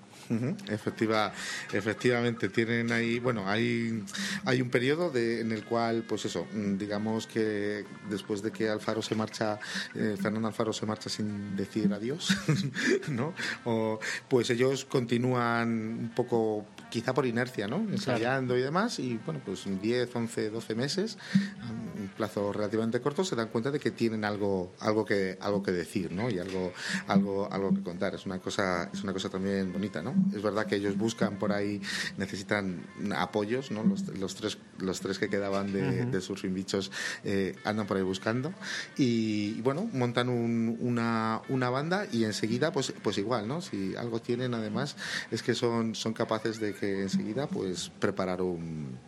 [0.66, 1.30] Efectiva,
[1.74, 4.02] efectivamente, tienen ahí, bueno, hay,
[4.46, 9.02] hay un periodo en el cual, pues eso, mm, digamos que después de que Alfaro
[9.02, 9.58] se marcha,
[9.94, 12.34] eh, Fernando Alfaro se marcha sin decir adiós,
[13.10, 13.34] ¿no?
[13.66, 17.76] O, pues ellos continúan un poco, quizá por inercia, ¿no?
[17.76, 21.18] Ensayando y demás, y bueno, pues en 10, 11, 12 meses,
[21.98, 25.72] un plazo relativamente corto, se dan cuenta de que tienen algo, algo que, algo que
[25.72, 26.28] decir, ¿no?
[26.28, 26.72] Y algo,
[27.06, 28.14] algo, algo que contar.
[28.14, 30.14] Es una cosa, es una cosa también bonita, ¿no?
[30.34, 31.80] Es verdad que ellos buscan por ahí,
[32.16, 33.84] necesitan apoyos, ¿no?
[33.84, 36.90] Los, los tres, los tres que quedaban de, de Surfing Bichos
[37.24, 38.52] eh, andan por ahí buscando.
[38.96, 43.60] Y, y, bueno, montan un- una, una banda y enseguida, pues, pues igual, ¿no?
[43.60, 44.96] Si algo tienen además
[45.30, 48.98] es que son, son capaces de que enseguida, pues, preparar un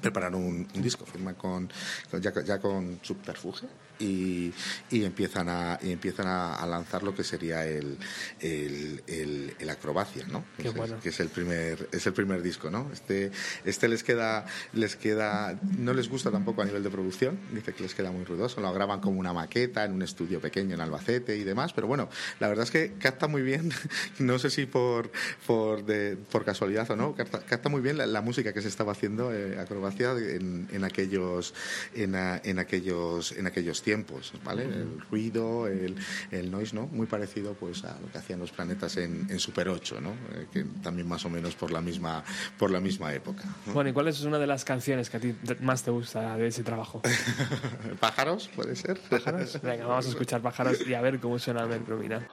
[0.00, 1.70] preparar un, un disco, firman con,
[2.10, 3.66] con- ya, ya con Subterfuge
[3.98, 4.52] y,
[4.90, 7.98] y empiezan a y empiezan a, a lanzar lo que sería el,
[8.40, 10.44] el, el- el acrobacia, ¿no?
[10.56, 10.98] Qué es- bueno.
[11.00, 12.90] que es el primer es el primer disco, ¿no?
[12.92, 13.30] Este
[13.64, 17.82] este les queda les queda no les gusta tampoco a nivel de producción, dice que
[17.82, 21.36] les queda muy ruidoso, lo graban como una maqueta en un estudio pequeño en Albacete
[21.36, 22.08] y demás, pero bueno,
[22.40, 23.70] la verdad es que capta muy bien,
[24.18, 25.10] no sé si por
[25.46, 28.68] por de- por casualidad o no, capta, capta muy bien la, la música que se
[28.68, 31.54] estaba haciendo eh, acrobacia en, en aquellos
[31.94, 34.64] en, en aquellos en aquellos tiempos, ¿vale?
[34.64, 35.94] El ruido, el,
[36.30, 36.86] el noise, ¿no?
[36.86, 40.10] Muy parecido pues a lo que hacían los planetas en, en Super 8, ¿no?
[40.10, 42.24] Eh, que también más o menos por la misma
[42.58, 43.44] por la misma época.
[43.66, 43.74] ¿no?
[43.74, 46.48] Bueno, ¿y cuál es una de las canciones que a ti más te gusta de
[46.48, 47.02] ese trabajo?
[48.00, 48.98] Pájaros, puede ser.
[48.98, 49.60] ¿Pájaros?
[49.62, 52.26] Venga, vamos a escuchar pájaros y a ver cómo suena Mercromina.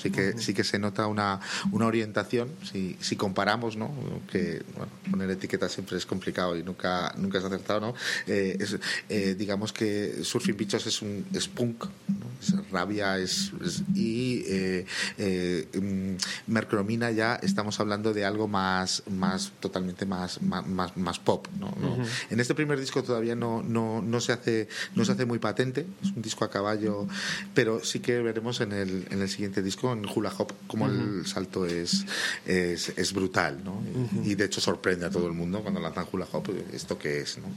[0.00, 1.40] Sí que, sí que se nota una,
[1.72, 3.90] una orientación, si, si comparamos, ¿no?
[4.30, 7.94] Que, bueno, poner etiquetas siempre es complicado y nunca, nunca es acertado, ¿no?
[8.26, 8.76] Eh, es,
[9.08, 12.30] eh, digamos que Surfing Bichos es un es punk, ¿no?
[12.40, 14.86] Es rabia, es, es- y eh,
[15.18, 21.18] eh, mm, Mercromina ya estamos hablando de algo más, más totalmente más, más, más, más
[21.18, 21.70] pop, ¿no?
[22.00, 25.38] No- En este primer disco todavía no, no, no se hace no se hace muy
[25.38, 27.06] patente, es un disco a caballo,
[27.54, 31.26] pero sí que veremos en el, en el siguiente disco, en Hula Hop, como el
[31.26, 32.04] salto es,
[32.46, 33.82] es, es brutal, ¿no?
[34.24, 37.38] Y de hecho sorprende a todo el mundo cuando lanzan Hula Hop, ¿esto qué es,
[37.38, 37.48] no?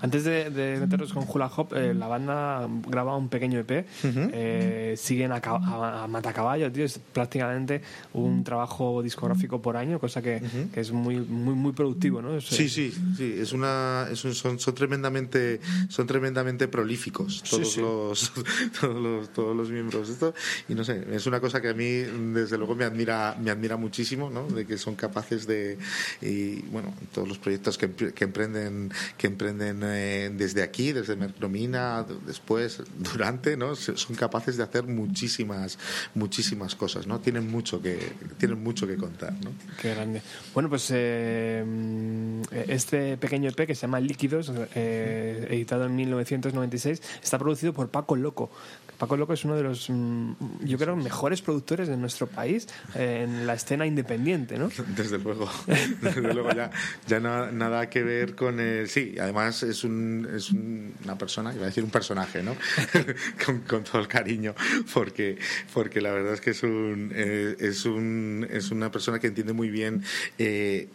[0.00, 3.86] Antes de, de meternos con Hula Hop, eh, la banda graba un pequeño EP.
[4.32, 6.84] eh, siguen a, a, a matacaballo, tío.
[6.84, 7.82] Es prácticamente
[8.14, 10.40] un trabajo discográfico por año, cosa que,
[10.72, 12.36] que es muy, muy, muy productivo, ¿no?
[12.36, 12.94] Es, Sí, eh, sí,
[13.34, 17.80] sí, es una, es un- son, son tremendamente, son tremendamente prolíficos todos sí.
[17.80, 18.32] los,
[18.80, 20.34] todos los, todos los miembros de esto
[20.68, 21.86] y no sé, es una cosa que a mí
[22.32, 24.46] desde luego me admira, me admira muchísimo, ¿no?
[24.48, 25.78] De que son capaces de
[26.22, 32.04] y bueno, todos los proyectos que, que emprenden, que emprenden eh, desde aquí, desde Mercromina,
[32.26, 33.74] después, durante, ¿no?
[33.76, 35.78] Son capaces de hacer muchísimas,
[36.14, 37.20] muchísimas cosas, ¿no?
[37.20, 37.98] Tienen mucho que,
[38.38, 39.50] tienen mucho que contar, ¿no?
[39.80, 40.22] Qué grande.
[40.54, 47.02] Bueno, pues eh, mm, este pequeño EP que se llama Líquidos, eh, editado en 1996,
[47.22, 48.50] está producido por Paco Loco.
[48.98, 50.32] Paco Loco es uno de los, mm,
[50.64, 52.66] yo creo, mejores productores de nuestro país
[52.96, 54.70] eh, en la escena independiente, ¿no?
[54.96, 55.48] Desde luego,
[56.02, 56.70] desde luego ya,
[57.06, 58.88] ya na- nada que ver con el...
[58.88, 62.56] Sí, además es, un, es un- una persona, iba a decir un personaje, ¿no?
[63.68, 64.54] con, todo el cariño,
[64.92, 65.38] porque,
[65.72, 69.52] porque la verdad es que es, un, eh, es, un, es una persona que entiende
[69.52, 70.02] muy bien,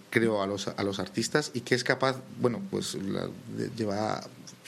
[0.09, 3.29] creo, a los, a los artistas y que es capaz, bueno, pues la-
[3.77, 4.21] lleva...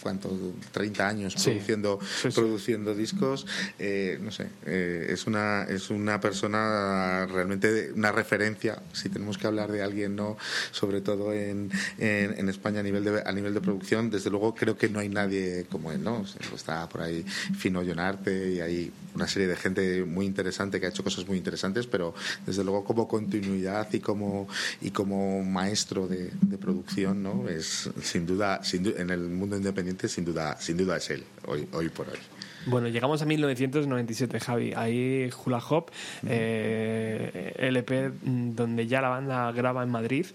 [0.05, 0.29] ¿Cuánto?
[0.71, 1.49] 30 años Sí.
[1.49, 2.35] produciendo, Sí, sí.
[2.39, 3.47] produciendo discos.
[3.79, 9.47] eh, no sé, eh, es, una, es una persona realmente una referencia, si tenemos que
[9.47, 10.37] hablar de alguien, no
[10.69, 14.53] sobre todo en, en, en España a nivel, de, a nivel de producción, desde luego
[14.53, 16.03] creo que no hay nadie como él.
[16.03, 16.19] ¿no?
[16.19, 17.23] O sea, Está por ahí
[17.57, 21.37] Fino Llonarte y hay una serie de gente muy interesante que ha hecho cosas muy
[21.37, 22.13] interesantes, pero
[22.45, 24.47] desde luego como continuidad y como,
[24.81, 27.49] y como maestro de, de producción, ¿no?
[27.49, 31.67] es sin duda, sin en el mundo independiente, sin duda, sin duda es él, hoy,
[31.71, 32.19] hoy por hoy.
[32.67, 34.73] Bueno, llegamos a 1997, Javi.
[34.75, 35.91] Ahí Hula Hop,
[36.27, 40.25] eh, LP mm, donde ya la banda graba en Madrid.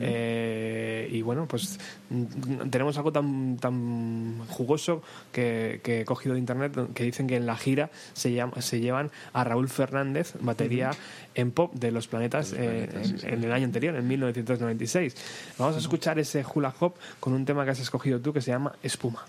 [0.00, 1.78] Eh, y bueno, pues
[2.10, 7.36] mm, tenemos algo tan, tan jugoso que, que he cogido de internet que dicen que
[7.36, 10.90] en la gira se, llama- se llevan a Raúl Fernández, batería
[11.34, 12.88] en pop de Los Planetas, eh,
[13.24, 15.54] en, en el año anterior, en 1996.
[15.58, 18.50] Vamos a escuchar ese Hula Hop con un tema que has escogido tú que se
[18.50, 18.72] llama.
[18.82, 19.24] Espuma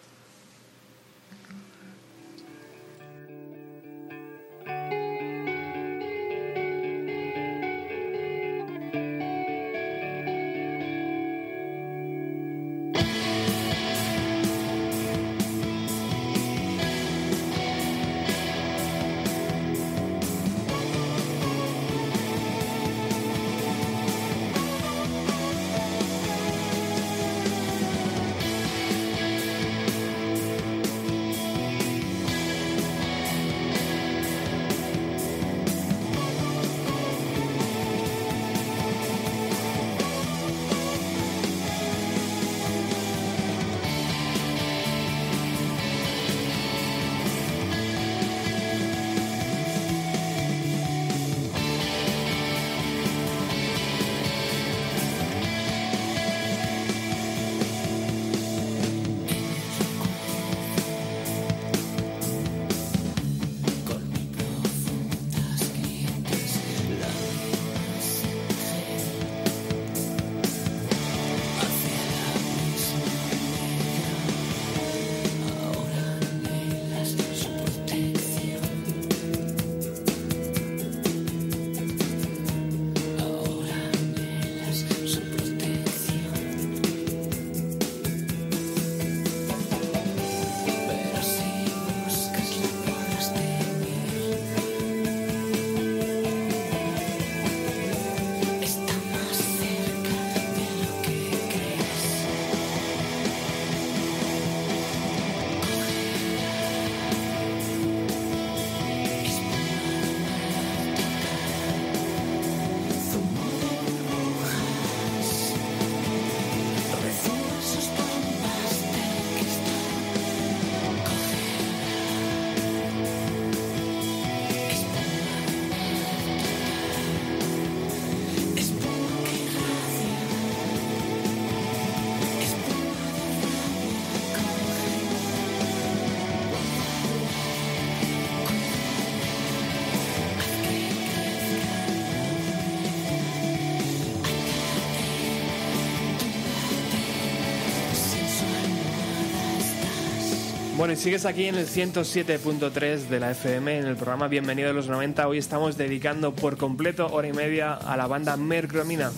[150.82, 154.74] Bueno, y sigues aquí en el 107.3 de la FM, en el programa Bienvenido a
[154.74, 155.28] los 90.
[155.28, 159.12] Hoy estamos dedicando por completo hora y media a la banda Mercromina.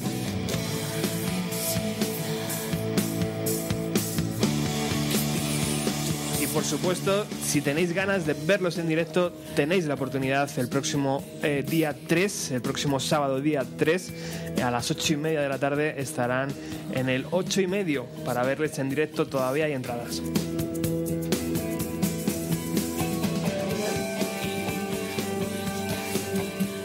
[6.41, 11.23] Y por supuesto, si tenéis ganas de verlos en directo, tenéis la oportunidad el próximo
[11.43, 14.13] eh, día 3, el próximo sábado día 3,
[14.61, 16.49] a las 8 y media de la tarde estarán
[16.93, 19.27] en el 8 y medio para verles en directo.
[19.27, 20.21] Todavía hay entradas.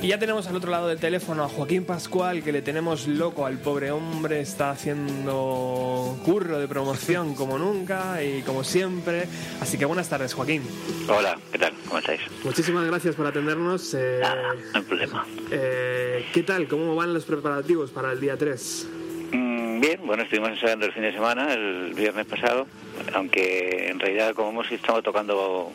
[0.09, 3.45] Y ya tenemos al otro lado del teléfono a Joaquín Pascual, que le tenemos loco
[3.45, 9.25] al pobre hombre, está haciendo curro de promoción como nunca y como siempre.
[9.61, 10.63] Así que buenas tardes, Joaquín.
[11.11, 11.75] Hola, ¿qué tal?
[11.87, 12.23] ¿Cómo estáis?
[12.43, 13.93] Muchísimas gracias por atendernos.
[13.93, 15.27] Eh, Nada, no hay problema.
[15.51, 16.69] eh, ¿Qué tal?
[16.69, 18.89] ¿Cómo van los preparativos para el día 3?
[19.33, 22.67] Mm, bien, bueno, estuvimos ensayando el fin de semana, el viernes pasado,
[23.13, 25.71] aunque en realidad como hemos estado tocando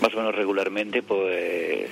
[0.00, 1.90] más o menos regularmente, pues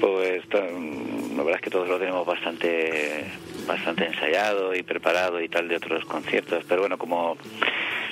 [0.00, 3.24] pues to- la verdad es que todos lo tenemos bastante
[3.66, 7.36] bastante ensayado y preparado y tal de otros conciertos, pero bueno, como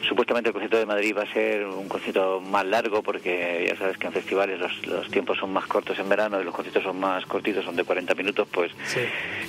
[0.09, 3.97] supuestamente el concierto de Madrid va a ser un concierto más largo porque ya sabes
[3.97, 6.99] que en festivales los, los tiempos son más cortos en verano y los conciertos son
[6.99, 9.01] más cortitos, son de 40 minutos, pues Sí.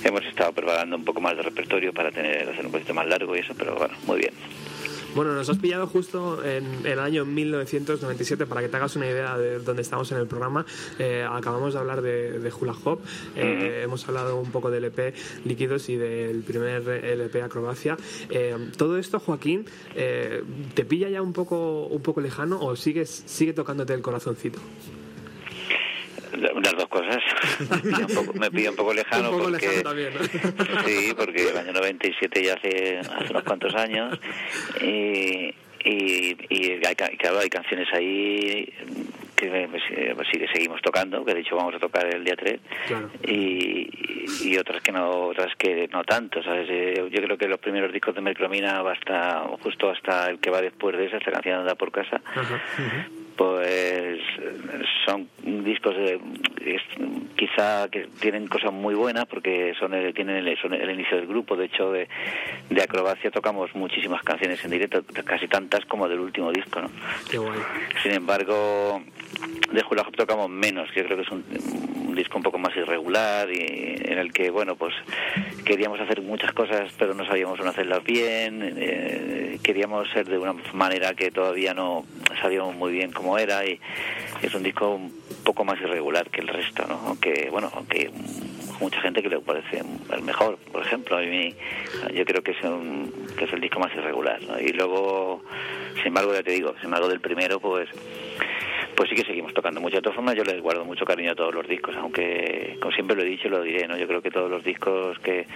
[0.04, 3.34] hemos estado preparando un poco más de repertorio para tener hacer un concierto más largo
[3.36, 4.32] y eso, pero bueno, muy bien.
[5.16, 9.38] Bueno, nos has pillado justo en el año 1997, para que te hagas una idea
[9.38, 10.66] de dónde estamos en el programa.
[10.98, 13.00] Eh, acabamos de hablar de, de Hula Hop,
[13.34, 15.14] eh, hemos hablado un poco del EP
[15.46, 17.96] Líquidos y del primer LP Acrobacia.
[18.28, 19.64] Eh, todo esto, Joaquín,
[19.94, 20.44] eh,
[20.74, 24.58] ¿te pilla ya un poco, un poco lejano o sigues, sigue tocándote el corazoncito?
[26.36, 27.18] Las dos cosas.
[28.40, 30.82] Me pilla un poco, lejano un poco porque lejano también, ¿no?
[30.86, 34.18] sí, porque el año 97 ya hace, hace unos cuantos años
[34.82, 38.72] y, y, y hay, claro, hay canciones ahí
[39.36, 42.24] que me- me sigue- me sigue- seguimos tocando, que de hecho vamos a tocar el
[42.24, 42.58] día 3
[42.88, 43.10] Claro.
[43.26, 43.88] y,
[44.42, 46.66] y otras que no otras que no tanto, ¿sabes?
[46.70, 50.62] Eh, Yo creo que los primeros discos de Mercromina hasta justo hasta el que va
[50.62, 52.62] después de esa, esta canción Anda por casa Ajá.
[53.36, 54.18] Pues
[55.04, 55.28] son
[55.64, 56.18] discos de,
[56.64, 56.82] es-
[57.36, 61.26] quizá que tienen cosas muy buenas porque son el, tienen el, son el inicio del
[61.26, 62.08] grupo de hecho de,
[62.70, 66.90] de acrobacia tocamos muchísimas canciones en directo casi tantas como del último disco ¿no?
[67.30, 67.58] Qué guay.
[68.02, 69.02] sin embargo
[69.72, 71.44] de Hula Hop tocamos menos yo creo que es un,
[72.08, 74.94] un disco un poco más irregular y en el que bueno pues
[75.66, 80.54] queríamos hacer muchas cosas pero no sabíamos cómo hacerlas bien eh, queríamos ser de una
[80.72, 82.04] manera que todavía no
[82.40, 83.80] sabíamos muy bien cómo era y
[84.42, 85.12] es un disco un
[85.44, 88.10] poco más irregular que el resto no aunque bueno aunque
[88.80, 91.54] mucha gente que le parece el mejor por ejemplo a mí
[92.14, 94.60] yo creo que es un, que es el disco más irregular ¿no?
[94.60, 95.42] y luego
[95.96, 97.88] sin embargo ya te digo sin embargo del primero pues
[98.96, 99.96] pues sí que seguimos tocando mucho.
[99.96, 103.14] De todas formas, yo les guardo mucho cariño a todos los discos, aunque, como siempre
[103.14, 103.96] lo he dicho, lo diré, ¿no?
[103.98, 105.46] Yo creo que todos los discos que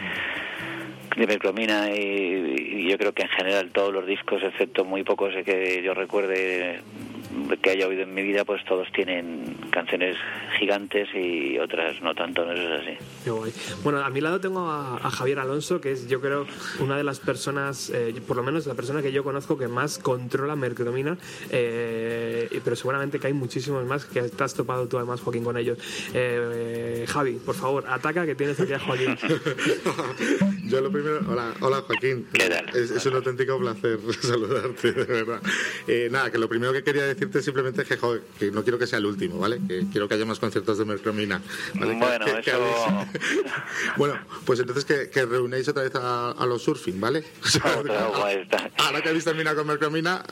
[1.16, 5.34] de Mercromina y, y yo creo que en general todos los discos, excepto muy pocos
[5.44, 6.80] que yo recuerde
[7.62, 10.16] que haya oído en mi vida, pues todos tienen canciones
[10.58, 12.52] gigantes y otras no tanto, ¿no?
[12.52, 12.98] Eso es así.
[13.24, 13.52] Qué guay.
[13.82, 16.46] Bueno, a mi lado tengo a, a Javier Alonso, que es yo creo
[16.80, 19.98] una de las personas, eh, por lo menos la persona que yo conozco que más
[19.98, 21.18] controla Mercromina,
[21.50, 25.56] eh, pero seguramente que hay muchísimos más que te has topado tú además, Joaquín, con
[25.56, 25.78] ellos.
[26.14, 29.16] Eh, Javi, por favor, ataca que tienes aquí a Joaquín.
[30.64, 32.26] Yo lo primero, hola, hola Joaquín.
[32.32, 32.68] ¿Qué tal?
[32.70, 35.42] Es, es un auténtico placer saludarte, de verdad.
[35.86, 38.86] Eh, nada, que lo primero que quería decirte simplemente que, joder, que no quiero que
[38.86, 39.58] sea el último, ¿vale?
[39.68, 41.42] Que quiero que haya más conciertos de Mercromina.
[41.74, 43.08] Bueno, que- que eso- habéis-
[43.96, 47.22] bueno, pues entonces que, que reunéis otra vez a, a los surfing, ¿vale?
[48.78, 50.24] Ahora que habéis terminado con Mercromina,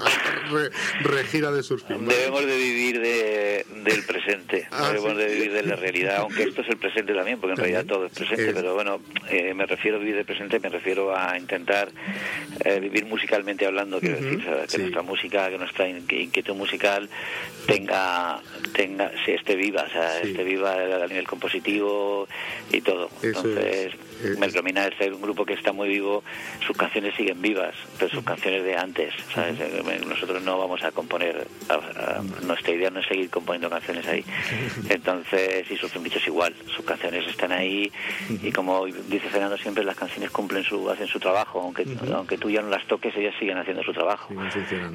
[0.51, 0.70] re,
[1.03, 2.07] regira de surfing.
[2.07, 2.16] ¿vale?
[2.18, 5.18] Debemos de vivir de, del presente, Ah, debemos sí.
[5.18, 8.07] de vivir de la realidad, aunque esto es el presente también, porque en realidad todo
[8.07, 11.91] es presente, pero bueno, eh, me refiero a vivir del presente, me refiero a intentar
[12.64, 14.78] eh, vivir musicalmente hablando, quiero decir, o sea, que sí.
[14.78, 16.78] nuestra música, que nuestra inquietud musical
[17.66, 18.41] tenga,
[18.74, 20.31] tenga, se esté viva, o sea, Sí.
[20.31, 22.26] esté viva a nivel compositivo
[22.72, 23.11] y todo.
[23.22, 24.07] Eso Entonces, es.
[24.22, 26.22] Es- Mercromina es un grupo que está muy vivo,
[26.66, 29.58] sus canciones siguen vivas, pero sus canciones de antes, ¿sabes?
[29.60, 34.06] Eh, Nosotros no vamos a componer, a- a- nuestra idea no es seguir componiendo canciones
[34.06, 34.24] ahí.
[34.88, 37.90] Entonces, y sus bichos igual, sus canciones están ahí
[38.42, 42.50] y como dice Fernando siempre, las canciones cumplen su, hacen su trabajo, aunque, aunque tú
[42.50, 44.32] ya no las toques, ellas siguen haciendo su trabajo.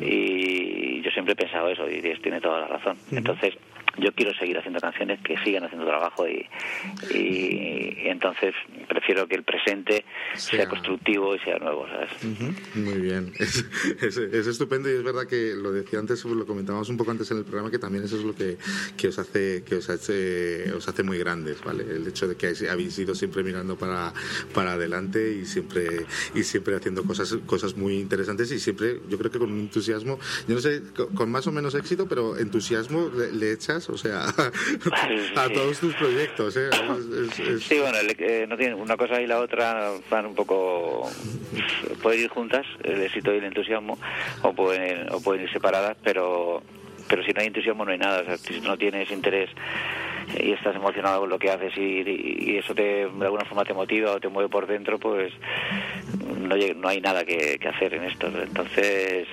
[0.01, 2.97] Y yo siempre he pensado eso y Dios tiene toda la razón.
[3.11, 3.53] Entonces,
[3.98, 6.46] yo quiero seguir haciendo canciones que sigan haciendo trabajo y,
[7.12, 8.54] y, y entonces
[8.88, 10.04] prefiero que el presente
[10.36, 12.10] sea, Sea- constructivo y sea nuevo, ¿sabes?
[12.76, 13.66] Muy bien, es,
[14.02, 17.30] es- es estupendo y es verdad que lo decía antes, lo comentábamos un poco antes
[17.32, 18.58] en el programa, que también eso es lo que,
[18.98, 21.84] que os hace que os hace, os hace muy grandes, ¿vale?
[21.84, 24.14] El hecho de que habéis ido siempre mirando para,
[24.54, 29.32] para adelante y siempre y siempre haciendo cosas cosas muy interesantes y siempre, yo creo
[29.32, 33.10] que con un entusiasmo, yo no sé, co- con más o menos éxito, pero entusiasmo
[33.16, 34.26] le, le echas, o sea,
[35.36, 36.70] a todos tus proyectos, ¿eh?
[36.70, 40.26] Es- es- es- Sí, bueno, el- eh, no tiene, una cosa y la otra van
[40.28, 41.10] un poco.
[42.02, 43.98] pueden ir juntas, el éxito y el entusiasmo,
[44.42, 46.62] o pueden, o pueden ir separadas, pero
[47.10, 48.22] pero si no hay entusiasmo no hay nada.
[48.22, 49.50] O sea, si no tienes interés
[50.40, 52.02] y estás emocionado con lo que haces y,
[52.54, 55.32] y eso te, de alguna forma te motiva o te mueve por dentro, pues
[56.40, 58.28] no, no hay nada que, que hacer en esto.
[58.28, 59.28] Entonces,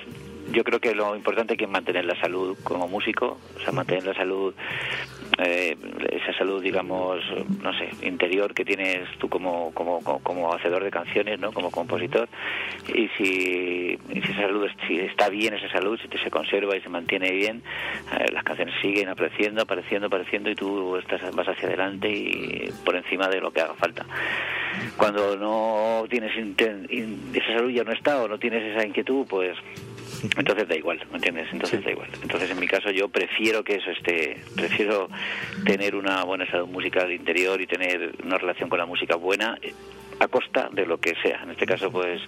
[0.53, 4.05] yo creo que lo importante que es mantener la salud como músico, o sea, mantener
[4.05, 4.55] la salud,
[5.39, 5.77] eh,
[6.11, 7.21] esa salud, digamos,
[7.63, 11.53] no sé, interior que tienes tú como, como, como, hacedor de canciones, ¿no?
[11.53, 12.29] Como compositor.
[12.89, 16.77] Y si, y si esa salud, si está bien esa salud, si te se conserva
[16.77, 17.63] y se mantiene bien,
[18.19, 22.97] eh, las canciones siguen apareciendo, apareciendo, apareciendo y tú estás vas hacia adelante y por
[22.97, 24.05] encima de lo que haga falta.
[24.97, 29.27] Cuando no tienes inten- in- esa salud ya no está o no tienes esa inquietud,
[29.29, 29.57] pues
[30.37, 31.49] entonces da igual, ¿me entiendes?
[31.53, 32.09] Entonces da igual.
[32.23, 35.09] Entonces en mi caso yo prefiero que eso esté, prefiero
[35.65, 39.75] tener una buena salud musical interior y tener una relación con la música buena eh,
[40.21, 41.43] a costa de lo que sea.
[41.43, 42.21] En este caso pues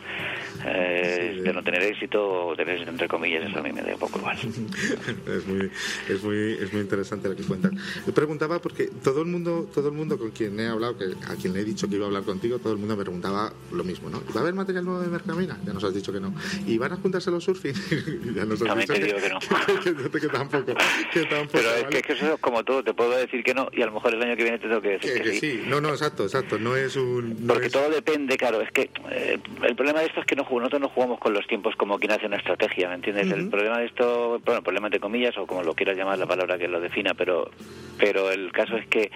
[0.64, 3.92] eh, de no tener éxito o tener éxito entre comillas, eso a mí me da
[3.92, 4.36] un poco igual.
[5.26, 5.70] es muy,
[6.08, 7.72] es muy, es muy interesante lo que cuentas.
[8.06, 11.36] Me preguntaba porque todo el mundo, todo el mundo con quien he hablado, que a
[11.36, 13.84] quien le he dicho que iba a hablar contigo, todo el mundo me preguntaba lo
[13.84, 14.22] mismo, ¿no?
[14.34, 15.58] ¿Va a haber material nuevo de Mercamina?
[15.66, 16.34] Ya nos has dicho que no.
[16.66, 17.74] ¿Y van a juntarse los surfing?
[18.34, 19.38] ya nos has También dicho te digo que no.
[19.82, 20.74] que, que- que tampoco.
[21.12, 21.88] Que tampoco Pero es ¿vale?
[21.90, 23.92] que, es que eso es como todo, te puedo decir que no y a lo
[23.92, 25.62] mejor el año que viene te tengo que decir Que- que, que sí.
[25.66, 26.58] No, no, exacto, exacto.
[26.58, 27.46] No es un.
[27.46, 30.36] no Porque es- todo depende, claro, es que eh, el problema de esto es que
[30.36, 33.30] no, nosotros no jugamos con los tiempos como quien hace una estrategia, ¿me entiendes?
[33.30, 36.26] El problema de esto, bueno, el problema entre comillas, o como lo quieras llamar la
[36.26, 37.50] palabra que lo defina, pero,
[37.98, 39.10] pero el caso es que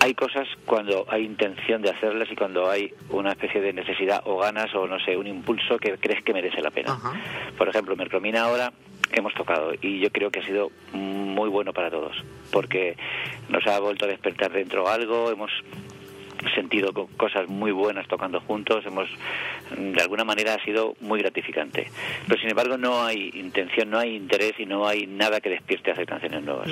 [0.00, 4.38] hay cosas cuando hay intención de hacerlas y cuando hay una especie de necesidad o
[4.38, 6.98] ganas o no sé, un impulso que crees que merece la pena.
[7.58, 8.72] Por ejemplo, Mercromina ahora
[9.12, 12.16] hemos tocado y yo creo que ha sido muy bueno para todos
[12.50, 12.96] porque
[13.50, 15.50] nos ha vuelto a despertar dentro algo, hemos
[16.54, 19.08] sentido co- cosas muy buenas tocando juntos, hemos
[19.76, 21.90] de alguna manera ha sido muy gratificante.
[22.26, 25.90] Pero sin embargo no hay intención, no hay interés y no hay nada que despierte
[25.92, 26.68] hacer canciones nuevas.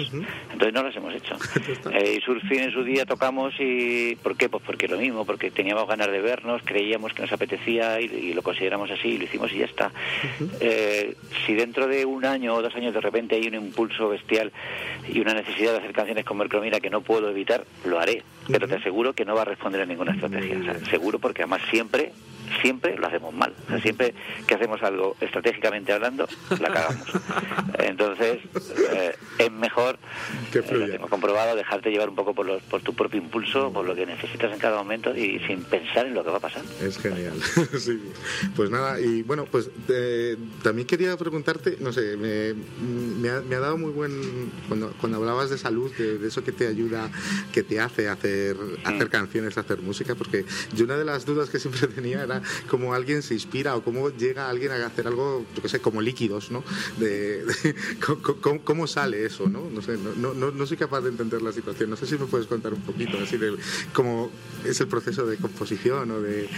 [0.53, 1.37] Entonces no las hemos hecho.
[1.93, 4.49] eh, y Surfing en su día tocamos y ¿por qué?
[4.49, 8.33] Pues porque lo mismo, porque teníamos ganas de vernos, creíamos que nos apetecía y, y
[8.35, 9.91] lo consideramos así y lo hicimos y ya está.
[10.61, 11.14] Eh,
[11.47, 14.53] si dentro de un año o dos años de repente hay un impulso bestial
[15.12, 18.23] y una necesidad de hacer canciones con Mercromina que no puedo evitar, lo haré.
[18.51, 20.57] Pero te aseguro que no va a responder a ninguna estrategia.
[20.59, 22.13] O sea, seguro porque además siempre
[22.62, 23.55] siempre lo hacemos mal.
[23.66, 24.14] O sea, siempre
[24.46, 26.28] que hacemos algo estratégicamente hablando,
[26.61, 27.07] la cagamos.
[27.78, 28.38] Entonces,
[28.92, 29.98] eh, es mejor,
[30.53, 33.72] Que eh, lo tengo comprobado, dejarte llevar un poco por, los- por tu propio impulso,
[33.72, 36.40] por lo que necesitas en cada momento y sin pensar en lo que va a
[36.40, 36.62] pasar.
[36.82, 37.34] Es genial.
[37.78, 38.01] sí.
[38.57, 42.55] Pues nada, y bueno, pues eh, también quería preguntarte, no sé, me,
[43.20, 44.51] me ha, me ha dado muy buen.
[44.68, 47.11] Cuando, cuando hablabas de salud, de, de eso que te ayuda,
[47.53, 50.44] que te hace hacer, hacer canciones, hacer música, porque
[50.74, 54.11] yo una de las dudas que siempre tenía era cómo alguien se inspira o cómo
[54.11, 56.62] llega alguien a hacer algo, yo qué sé, como líquidos, ¿no?
[56.99, 57.74] De, de-
[58.64, 59.68] cómo- sale eso, ¿no?
[59.70, 61.91] No sé, no, no- no, no soy capaz de entender la situación.
[61.91, 63.55] No sé si me puedes contar un poquito así de
[63.93, 64.30] cómo
[64.64, 66.49] es el proceso de composición o de.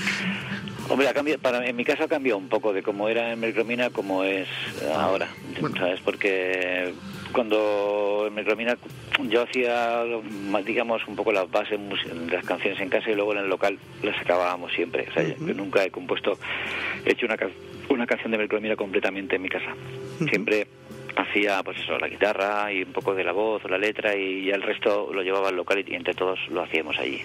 [0.89, 3.41] Hombre, ha cambiado, para, en mi caso ha cambiado un poco de cómo era en
[3.41, 4.49] Mercromina como es
[4.95, 5.29] ahora,
[5.61, 5.77] Bueno.
[5.77, 6.01] ¿sabes?
[6.05, 6.95] Porque
[7.33, 8.77] cuando en Mercromina
[9.29, 10.03] yo hacía,
[10.65, 13.79] digamos, un poco las bases de las canciones en casa y luego en el local
[14.03, 15.07] las acabábamos siempre.
[15.11, 16.39] O sea, yo nunca he compuesto,
[17.05, 17.37] he hecho una,
[17.89, 19.75] una canción de Mercromina completamente en mi casa.
[20.31, 20.67] Siempre
[21.17, 24.55] hacía pues eso la guitarra y un poco de la voz la letra y ya
[24.55, 27.23] el resto lo llevaba al local y entre todos lo hacíamos allí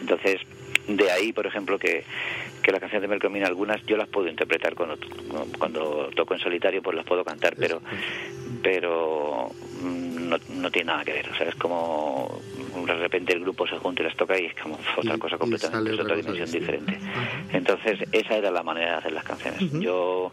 [0.00, 0.40] entonces
[0.88, 2.04] de ahí por ejemplo que,
[2.62, 4.96] que las canciones de Mercomina algunas yo las puedo interpretar cuando
[5.58, 7.80] cuando toco en solitario pues las puedo cantar pero
[8.62, 9.50] pero
[9.82, 11.28] mm, no, no tiene nada que ver.
[11.30, 12.40] O sea es como
[12.86, 15.38] de repente el grupo se junta y las toca y es como otra Y- cosa
[15.38, 16.98] completamente es otra dimensión diferente.
[17.52, 19.60] Entonces esa era la manera de hacer las canciones.
[19.80, 20.32] Yo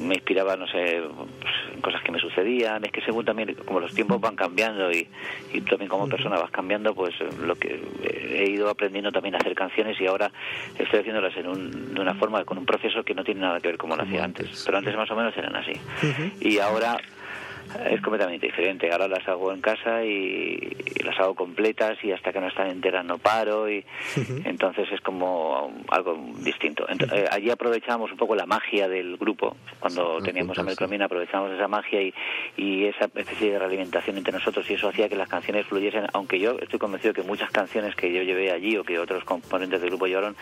[0.00, 1.02] me inspiraba, no sé,
[1.40, 2.84] pues, cosas que me sucedían.
[2.84, 5.06] Es que según también, como los tiempos van cambiando y,
[5.52, 7.80] y también como persona vas cambiando, pues lo que
[8.32, 10.30] he ido aprendiendo también a hacer canciones y ahora
[10.78, 13.68] estoy haciéndolas en un- de una forma, con un proceso que no tiene nada que
[13.68, 14.46] ver como lo hacía antes.
[14.46, 14.62] antes.
[14.66, 15.72] Pero antes más o menos eran así.
[16.40, 16.96] Y ahora
[17.88, 18.90] es completamente diferente.
[18.92, 22.68] Ahora las hago en casa y, y las hago completas y hasta que no están
[22.70, 23.84] enteras no paro y
[24.44, 26.86] entonces es como algo distinto.
[26.88, 29.56] Ent- eh, allí aprovechamos un poco la magia del grupo.
[29.78, 30.62] Cuando teníamos a.
[30.62, 32.14] Melcromina aprovechamos esa magia y,
[32.56, 36.38] y esa especie de realimentación entre nosotros y eso hacía que las canciones fluyesen, aunque
[36.38, 39.90] yo estoy convencido que muchas canciones que yo llevé allí o que otros componentes del
[39.90, 40.36] grupo llevaron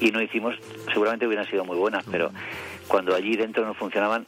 [0.00, 0.54] y no hicimos,
[0.92, 2.30] seguramente hubieran sido muy buenas, pero
[2.88, 4.26] cuando allí dentro no funcionaban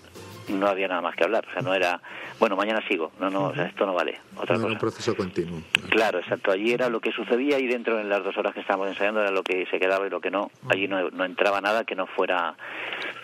[0.49, 2.01] no había nada más que hablar, o sea, no era,
[2.39, 5.17] bueno, mañana sigo, no, no, o sea, esto no vale, otra No era un proceso
[5.17, 5.61] continuo.
[5.91, 6.51] Claro, exacto.
[6.51, 9.31] Allí era lo que sucedía y dentro en las dos horas que estábamos ensayando era
[9.31, 10.51] lo que se quedaba y lo que no.
[10.69, 12.55] Allí no, no entraba nada que no fuera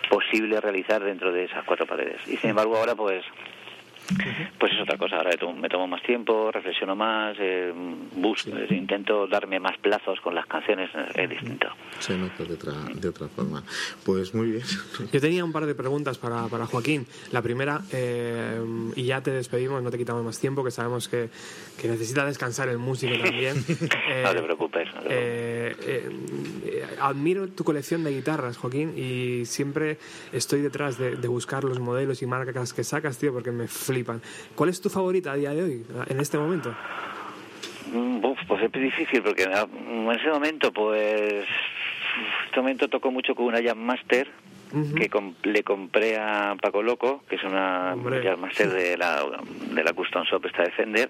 [0.09, 2.21] posible realizar dentro de esas cuatro paredes.
[2.27, 3.23] Y sin embargo ahora pues
[4.59, 5.17] pues es otra cosa.
[5.17, 7.71] Ahora me tomo, más tiempo, reflexiono más, eh,
[8.15, 11.67] bus- eh, intento darme más plazos con las canciones, eh, es distinto.
[11.99, 13.63] Se nota de otra, de otra forma.
[14.05, 14.63] Pues muy bien.
[15.11, 17.05] Yo tenía un par de preguntas para, para Joaquín.
[17.31, 18.59] La primera, eh,
[18.95, 21.29] y ya te despedimos, no te quitamos más tiempo, que sabemos que,
[21.79, 23.55] que necesita descansar el músico también.
[24.09, 24.87] Eh, No te preocupes.
[24.93, 25.87] no te preocupes.
[25.87, 29.97] eh, admiro tu colección de guitarras, Joaquín, y siempre
[30.31, 33.67] estoy detrás de, de buscar los modelos y marcas que sacas, tío, porque me
[34.01, 34.21] flipan.
[34.55, 36.75] ¿Cuál es tu favorita a día de hoy, en este momento?
[37.93, 43.35] Mm, uf, pues es difícil porque en ese momento, pues, en este momento tocó mucho
[43.35, 44.29] con una Jam Master
[44.95, 48.23] que com- le compré a Paco Loco, que es una Hombre.
[48.23, 49.21] Jam Master de la,
[49.73, 51.09] de la Custom Shop, esta de Fender.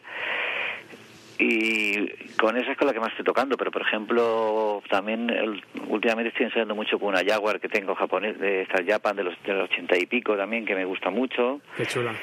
[1.38, 2.08] Y
[2.40, 6.30] con esa es con la que más estoy tocando, pero por ejemplo, también el- últimamente
[6.30, 9.54] estoy ensayando mucho con una Jaguar que tengo japonés, de esta Japan de los, de
[9.54, 11.62] los 80 y pico también, que me gusta mucho.
[11.78, 12.14] Qué chula.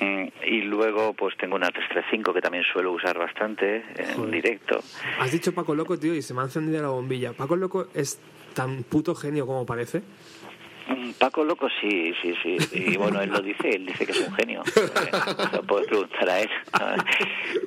[0.00, 4.30] Mm, Y luego pues tengo una 335 que también suelo usar bastante en Joder.
[4.30, 4.80] directo.
[5.18, 7.32] Has dicho Paco Loco, tío, y se me ha encendido la bombilla.
[7.32, 8.20] ¿Paco Loco es
[8.54, 10.02] tan puto genio como parece?
[10.90, 12.56] Mm, Paco Loco sí, sí, sí.
[12.72, 14.62] Y bueno, él lo dice, él dice que es un genio.
[14.76, 15.10] Eh,
[15.52, 16.50] Lo puedes preguntar a él.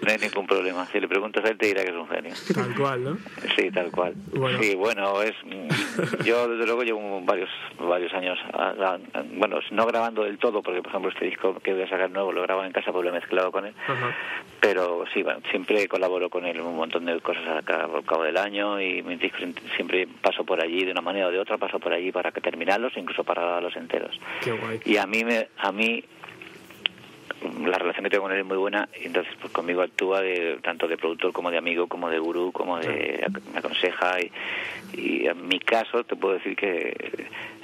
[0.02, 0.86] No hay ningún problema.
[0.88, 2.34] Si le preguntas a él te dirá que es un genio.
[2.54, 3.18] Tal cual, ¿no?
[3.56, 4.14] Sí, tal cual.
[4.34, 4.60] Bueno.
[4.62, 7.50] Sí, bueno, es mm, yo desde luego llevo varios
[7.80, 11.74] varios años, ah, ah, bueno, no grabando del todo, porque por ejemplo este disco que
[11.74, 13.74] voy a sacar nuevo lo grabo en casa, pues lo he mezclado con él.
[13.88, 14.16] Ajá.
[14.60, 18.24] Pero sí, bueno, siempre colaboro con él en un montón de cosas cabo, al cabo
[18.24, 19.42] del año y mis discos
[19.76, 22.42] siempre paso por allí de una manera o de otra, paso por allí para que
[22.42, 24.20] terminarlos, incluso para grabarlos enteros.
[24.44, 24.80] Qué guay.
[24.86, 26.04] Y a mí me, a mí
[27.66, 30.60] la relación que tengo con él es muy buena y entonces pues conmigo actúa de,
[30.64, 34.32] tanto de productor como de amigo como de gurú como de me aconseja y,
[34.94, 36.96] y en mi caso te puedo decir que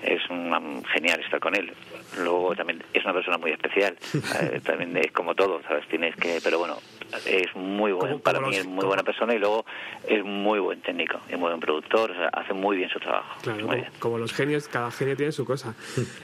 [0.04, 0.62] es una-
[0.94, 1.72] genial estar con él
[2.18, 3.96] luego también es una persona muy especial
[4.42, 6.78] eh, también es como todo sabes tienes que pero bueno
[7.26, 9.66] es muy bueno para mí es muy buena persona y luego
[10.08, 13.40] es muy buen técnico y muy buen productor o sea, hace muy bien su trabajo
[13.42, 15.74] Claro, como, como los genios, cada genio tiene su cosa.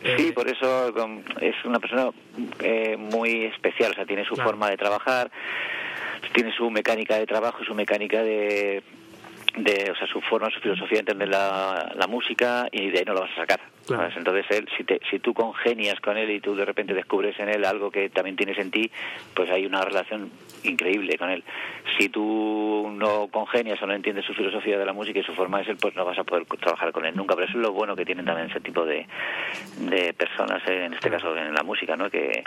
[0.03, 0.93] Eh, Sí, por eso
[1.41, 2.09] es una persona
[2.59, 4.49] eh, muy especial, o sea, tiene su Claro.
[4.51, 5.31] forma de trabajar,
[6.33, 8.83] tiene su mecánica de trabajo, su mecánica de,
[9.57, 13.05] de o sea, su forma, su filosofía de entender la, la música y de ahí
[13.05, 13.59] no lo vas a sacar.
[14.15, 17.49] Entonces, él, si, te, si tú congenias con él y tú de repente descubres en
[17.49, 18.89] él algo que también tienes en ti,
[19.35, 20.31] pues hay una relación
[20.63, 21.43] increíble con él.
[21.97, 25.59] Si tú no congenias o no entiendes su filosofía de la música y su forma
[25.59, 27.35] de ser, pues no vas a poder trabajar con él nunca.
[27.35, 29.05] Pero eso es lo bueno que tienen también ese tipo de,
[29.77, 32.09] de personas, eh, en este caso en la música, ¿no?
[32.09, 32.43] que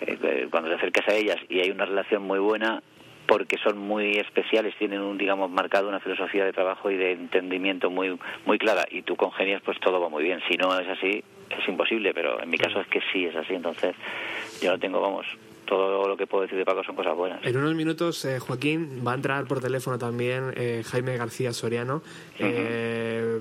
[0.00, 2.82] eh, que cuando te acercas a ellas y hay una relación muy buena,
[3.30, 7.88] porque son muy especiales, tienen un, digamos, marcado una filosofía de trabajo y de entendimiento
[7.88, 10.40] muy muy clara y tú congenias, pues todo va muy bien.
[10.48, 13.54] Si no es así, es imposible, pero en mi caso es que sí es así,
[13.54, 13.94] entonces
[14.60, 15.26] yo no tengo, vamos,
[15.70, 17.46] todo lo que puedo decir de Paco son cosas buenas.
[17.46, 22.02] En unos minutos, eh, Joaquín, va a entrar por teléfono también eh, Jaime García Soriano.
[22.40, 23.38] Eh,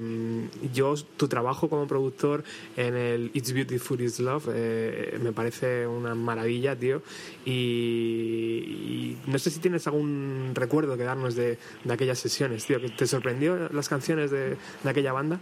[0.72, 2.44] yo, tu trabajo como productor
[2.78, 7.02] en el It's Beautiful Is Love eh, me parece una maravilla, tío.
[7.46, 12.80] Y, y no sé si tienes algún recuerdo que darnos de, de aquellas sesiones, tío.
[12.80, 15.40] que ¿Te sorprendió las canciones de, de aquella banda?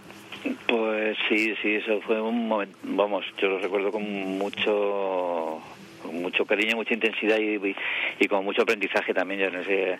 [0.67, 4.03] Pues sí, sí, eso fue un momento, vamos, yo lo recuerdo con
[4.37, 5.59] mucho
[6.07, 7.75] con mucho cariño, mucha intensidad y,
[8.19, 9.41] y, con mucho aprendizaje también.
[9.41, 9.99] Yo en ese,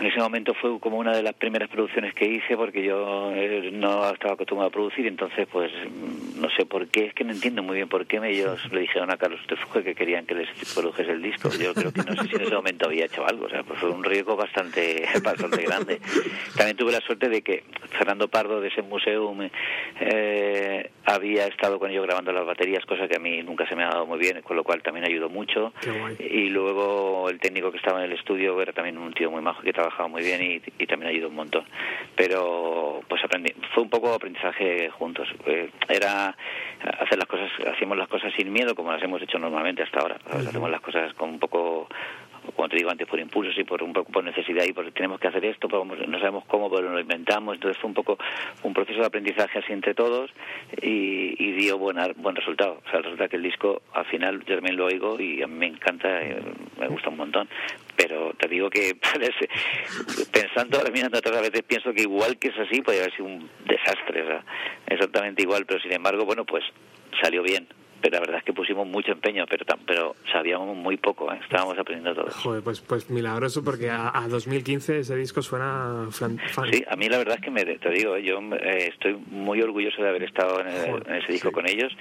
[0.00, 3.70] en ese momento fue como una de las primeras producciones que hice porque yo eh,
[3.72, 7.32] no estaba acostumbrado a producir, entonces pues mm, no sé por qué, es que no
[7.32, 10.34] entiendo muy bien por qué me- ellos le dijeron a Carlos Trujillo que querían que
[10.34, 11.48] les produjese el disco.
[11.50, 13.78] Yo creo que no sé si en ese momento había hecho algo, o sea, pues
[13.78, 16.00] fue un riesgo bastante, bastante grande.
[16.56, 17.62] También tuve la suerte de que
[17.98, 19.34] Fernando Pardo de ese museo
[20.00, 23.84] eh, había estado con ellos grabando las baterías, cosa que a mí nunca se me
[23.84, 25.72] ha dado muy bien, con lo cual también ayudó mucho.
[26.18, 29.62] Y luego el técnico que estaba en el estudio era también un tío muy majo
[29.62, 31.64] que trabajaba trabajado muy bien y, y también ayudó un montón.
[32.16, 35.28] Pero pues aprendí, fue un poco aprendizaje juntos.
[35.46, 36.36] Eh, era
[37.00, 40.16] hacer las cosas, hacíamos las cosas sin miedo como las hemos hecho normalmente hasta ahora.
[40.30, 41.88] Hacemos las cosas con un poco
[42.52, 45.20] como te digo antes, por impulsos y por un poco por necesidad y porque tenemos
[45.20, 47.54] que hacer esto, no sabemos cómo, pero lo inventamos.
[47.54, 48.18] Entonces fue un poco
[48.62, 50.30] un proceso de aprendizaje así entre todos
[50.80, 52.80] y, y dio buen, buen resultado.
[52.86, 55.54] O sea, resulta que el disco al final yo también lo oigo y a mí
[55.54, 56.42] me encanta, eh,
[56.78, 57.48] me gusta un montón.
[57.96, 59.48] Pero te digo que parece,
[60.32, 63.48] pensando ahora mirando otras veces pienso que igual que es así podría haber sido un
[63.66, 64.42] desastre, o
[64.86, 66.64] exactamente igual, pero sin embargo, bueno, pues
[67.20, 67.66] salió bien
[68.04, 71.38] pero la verdad es que pusimos mucho empeño, pero pero sabíamos muy poco, ¿eh?
[71.42, 72.30] estábamos aprendiendo todo.
[72.32, 76.70] Joder, pues, pues milagroso porque a, a 2015 ese disco suena fan, fan.
[76.70, 80.02] Sí, a mí la verdad es que me, te digo, yo eh, estoy muy orgulloso
[80.02, 81.54] de haber estado en, el, en ese disco sí.
[81.54, 81.96] con ellos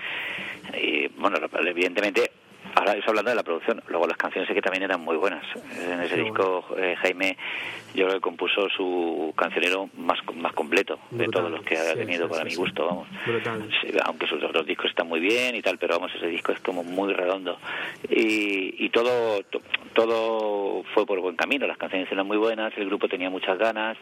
[0.78, 2.32] y bueno, evidentemente
[2.76, 5.44] ahora estoy hablando de la producción, luego las canciones sí que también eran muy buenas.
[5.80, 7.38] En ese disco eh, Jaime
[7.94, 12.26] yo creo que compuso su cancionero más más completo de todos los que ha tenido
[12.26, 13.08] sí, para mi gusto, vamos.
[14.06, 16.84] Aunque sus otros discos están muy bien y tal, pero vamos, ese disco es como
[16.84, 17.58] muy redondo.
[18.10, 19.62] Y, y todo to-
[19.94, 23.96] todo fue por buen camino, las canciones eran muy buenas, el grupo tenía muchas ganas,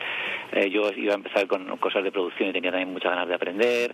[0.54, 3.36] eh, yo iba a empezar con cosas de producción y tenía también muchas ganas de
[3.36, 3.94] aprender,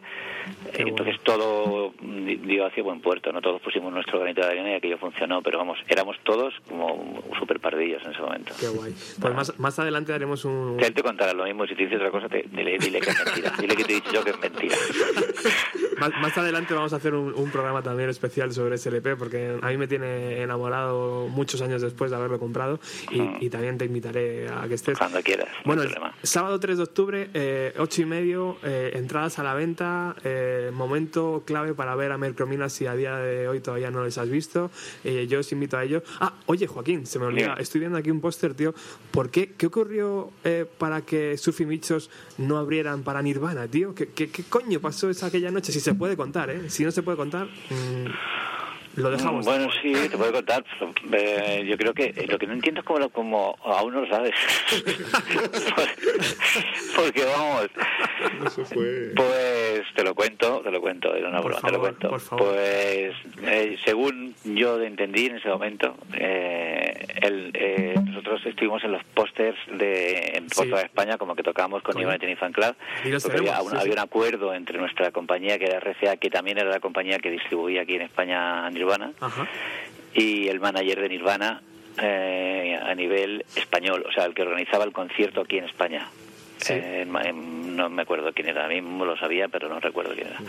[0.75, 4.66] Qué entonces todo di- dio hacia buen puerto, no todos pusimos nuestro granito de arena
[4.71, 8.53] y aquello funcionó, pero vamos, éramos todos como super pardillos en ese momento.
[8.59, 8.93] Qué guay.
[9.19, 10.77] Pues más, más adelante haremos un...
[10.79, 13.25] Él te contará lo mismo, si te dice otra cosa, te, dile, dile que es
[13.25, 14.75] mentira, dile que te he dicho yo que es mentira.
[15.97, 19.57] Más, más adelante vamos a hacer un, un programa también especial sobre ese LP porque
[19.59, 23.37] a mí me tiene enamorado muchos años después de haberlo comprado y, Mm.
[23.41, 24.95] y también te invitaré a que estés.
[24.97, 25.83] Cuando quieras, no Bueno,
[26.21, 31.43] sábado 3 de octubre, eh, 8 y medio, eh, entradas a la venta, eh, momento
[31.45, 34.56] clave para ver a Mercromina si a día de hoy todavía no les has visto.
[35.03, 36.03] Eh, yo os invito a ello.
[36.19, 38.73] Ah, oye Joaquín, se me olvida, estoy viendo aquí un póster, tío.
[39.11, 39.53] ¿Por qué?
[39.57, 43.93] ¿Qué ocurrió eh, para que Surfing Bichos no abrieran para Nirvana, tío?
[43.93, 45.71] ¿Qué, qué, qué coño pasó esa aquella noche?
[45.71, 46.69] Si se puede contar, ¿eh?
[46.69, 48.05] Si no se puede contar, mm,
[48.97, 49.45] lo dejamos.
[49.45, 50.63] Mm, Bueno, sí, te puedo contar.
[51.11, 54.01] Eh, yo creo que eh, lo que no entiendo es cómo, lo- cómo aún no
[54.01, 54.33] lo sabes.
[56.95, 57.67] Porque vamos,
[58.45, 59.11] Eso fue.
[59.15, 62.09] pues te lo cuento, te lo cuento, era una Por broma, te lo cuento.
[62.09, 62.45] por favor.
[62.47, 69.03] Pues eh, según yo entendí en ese momento, eh, el, eh, nosotros estuvimos en los
[69.05, 70.69] pósters de en Sí.
[70.69, 71.95] toda España, como que tocábamos con.
[71.97, 72.75] Nirvana Tennis Fan Club.
[73.03, 73.15] Había,
[73.61, 76.79] un, sí, había un acuerdo entre nuestra compañía, que era RCA, que también era la
[76.79, 79.47] compañía que distribuía aquí en España a Nirvana Ajá.
[80.13, 81.61] y el manager de Nirvana
[82.01, 86.07] eh, a nivel español, o sea, el que organizaba el concierto aquí en España.
[86.57, 86.73] Sí.
[86.75, 90.39] Eh, no me acuerdo quién era, a mí lo sabía, pero no recuerdo quién era.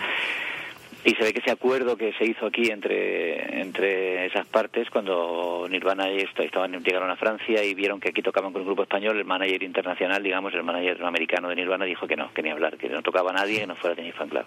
[1.09, 5.67] Y se ve que ese acuerdo que se hizo aquí entre, entre esas partes, cuando
[5.71, 8.83] Nirvana y esto- estaban, llegaron a Francia y vieron que aquí tocaban con un grupo
[8.83, 12.51] español, el manager internacional, digamos, el manager americano de Nirvana dijo que no, que ni
[12.51, 14.45] hablar, que no tocaba a nadie, que no fuera Tennis Fan Club.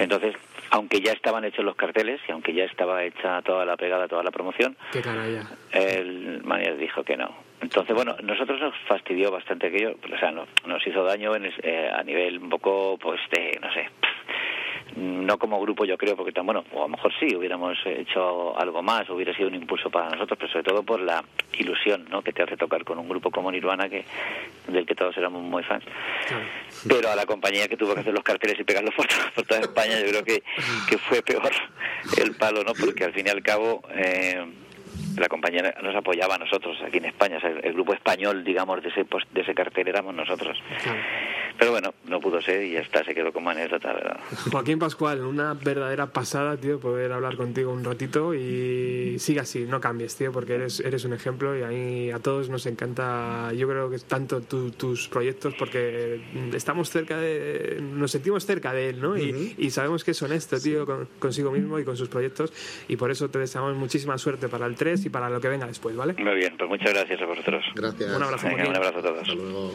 [0.00, 0.34] Entonces,
[0.70, 4.24] aunque ya estaban hechos los carteles y aunque ya estaba hecha toda la pegada, toda
[4.24, 5.00] la promoción, Qué
[5.72, 7.46] el manager dijo que no.
[7.60, 11.90] Entonces, bueno, nosotros nos fastidió bastante aquello, o sea, no- nos hizo daño en eh,
[11.92, 13.88] a nivel un poco, pues, de, no sé,
[14.96, 18.58] no como grupo yo creo, porque tan bueno, o a lo mejor sí, hubiéramos hecho
[18.58, 21.22] algo más, hubiera sido un impulso para nosotros, pero sobre todo por la
[21.52, 22.22] ilusión ¿no?
[22.22, 24.04] que te hace tocar con un grupo como Nirvana, que
[24.68, 25.84] del que todos éramos muy fans.
[26.88, 29.44] Pero a la compañía que tuvo que hacer los carteles y pegarlos por, to- por
[29.44, 30.42] toda España, yo creo que,
[30.88, 31.50] que fue peor
[32.22, 32.72] el palo, ¿no?
[32.74, 34.44] Porque al fin y al cabo eh,
[35.16, 37.38] la compañía nos apoyaba a nosotros aquí en España.
[37.38, 40.56] O sea, el, el grupo español, digamos, de ese, de ese cartel éramos nosotros.
[41.58, 44.20] Pero bueno, no pudo ser y ya está, se quedó como anécdota, ¿verdad?
[44.52, 49.80] Joaquín Pascual, una verdadera pasada, tío, poder hablar contigo un ratito y sigue así, no
[49.80, 53.68] cambies, tío, porque eres, eres un ejemplo y a mí a todos nos encanta, yo
[53.68, 56.20] creo que tanto tu- tus proyectos porque
[56.54, 59.16] estamos cerca de, nos sentimos cerca de él, ¿no?
[59.18, 62.52] y, y sabemos que es honesto, tío, con- consigo mismo y con sus proyectos
[62.88, 65.66] y por eso te deseamos muchísima suerte para el 3 y para lo que venga
[65.66, 66.14] después, ¿vale?
[66.18, 67.64] Muy bien, pues muchas gracias a vosotros.
[67.74, 68.16] Gracias.
[68.16, 69.20] Un abrazo, Venga, un abrazo a todos.
[69.22, 69.74] Hasta luego.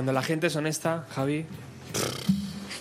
[0.00, 1.44] Cuando la gente es honesta, Javi,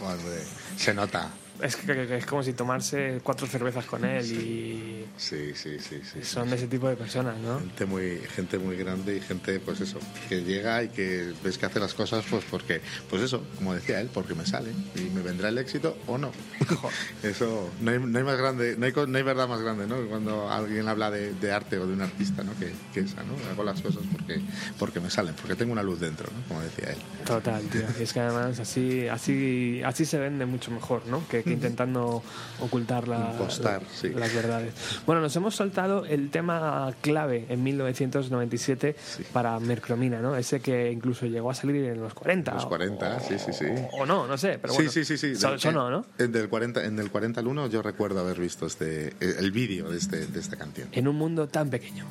[0.02, 0.42] Hombre,
[0.78, 1.28] se nota.
[1.62, 6.24] Es, que, es como si tomarse cuatro cervezas con él y Sí, sí, sí, sí.
[6.24, 7.60] son de ese tipo de personas, ¿no?
[7.60, 10.00] Gente muy, gente muy grande y gente, pues eso,
[10.30, 12.80] que llega y que ves que hace las cosas, pues porque,
[13.10, 16.32] pues eso, como decía él, porque me sale y me vendrá el éxito o no.
[17.24, 19.98] eso, no hay, no hay más grande, no hay, no hay verdad más grande, ¿no?
[20.08, 22.58] Cuando alguien habla de, de arte o de un artista, ¿no?
[22.58, 23.34] Que, que esa, ¿no?
[23.52, 24.40] Hago las cosas porque,
[24.78, 26.48] porque me salen, porque tengo una luz dentro, ¿no?
[26.48, 26.98] Como decía él.
[27.26, 27.84] Total, tío.
[28.00, 31.28] Y es que además así, así, así se vende mucho mejor, ¿no?
[31.28, 32.24] Que, que intentando
[32.62, 34.10] ocultar la- Impostar, la- sí.
[34.10, 34.74] las verdades.
[35.06, 38.96] Bueno, nos hemos soltado el tema clave en 1997
[39.34, 40.36] para Mercromina, ¿no?
[40.36, 42.54] Ese que incluso llegó a salir en los 40.
[42.54, 43.66] Los 40, o- sí, sí, sí.
[43.94, 44.92] O no, no sé, pero sí, bueno.
[44.92, 45.36] sí, sí, sí.
[45.36, 46.06] Son- Del- sonó, ¿no?
[46.18, 49.90] En, del 40, en el 40 al 1 yo recuerdo haber visto este, el vídeo
[49.90, 50.90] de, este, de esta canción.
[50.92, 52.06] En un mundo tan pequeño.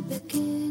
[0.00, 0.69] Mundo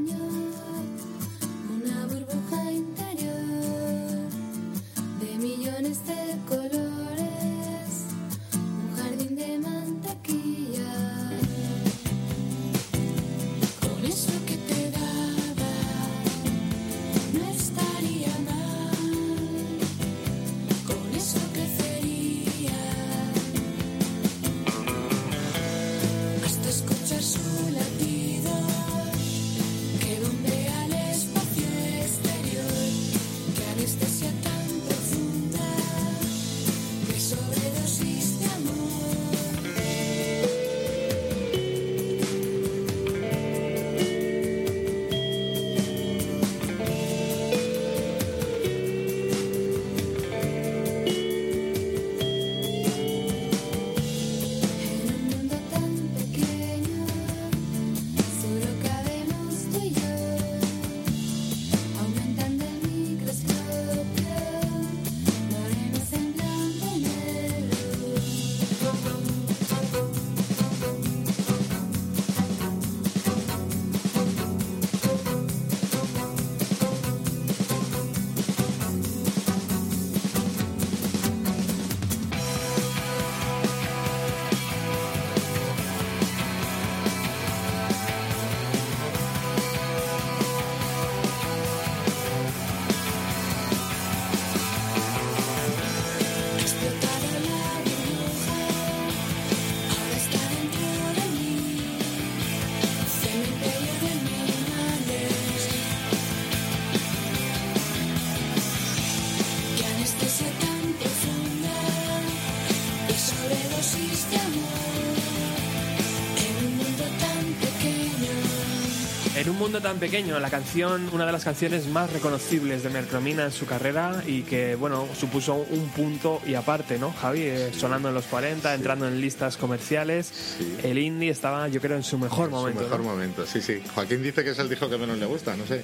[119.79, 123.51] En mundo tan pequeño, la canción, una de las canciones más reconocibles de Mercromina en
[123.53, 127.43] su carrera y que, bueno, supuso un punto y aparte, ¿no, Javi?
[127.43, 130.57] Eh, sonando en los 40, entrando en listas comerciales.
[130.83, 132.81] El indie estaba, yo creo, en su mejor Su momento.
[132.81, 133.05] mejor ¿no?
[133.05, 133.81] momento, sí, sí.
[133.95, 135.81] Joaquín dice que es el disco que menos le gusta, no sé.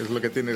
[0.00, 0.52] Es lo que tiene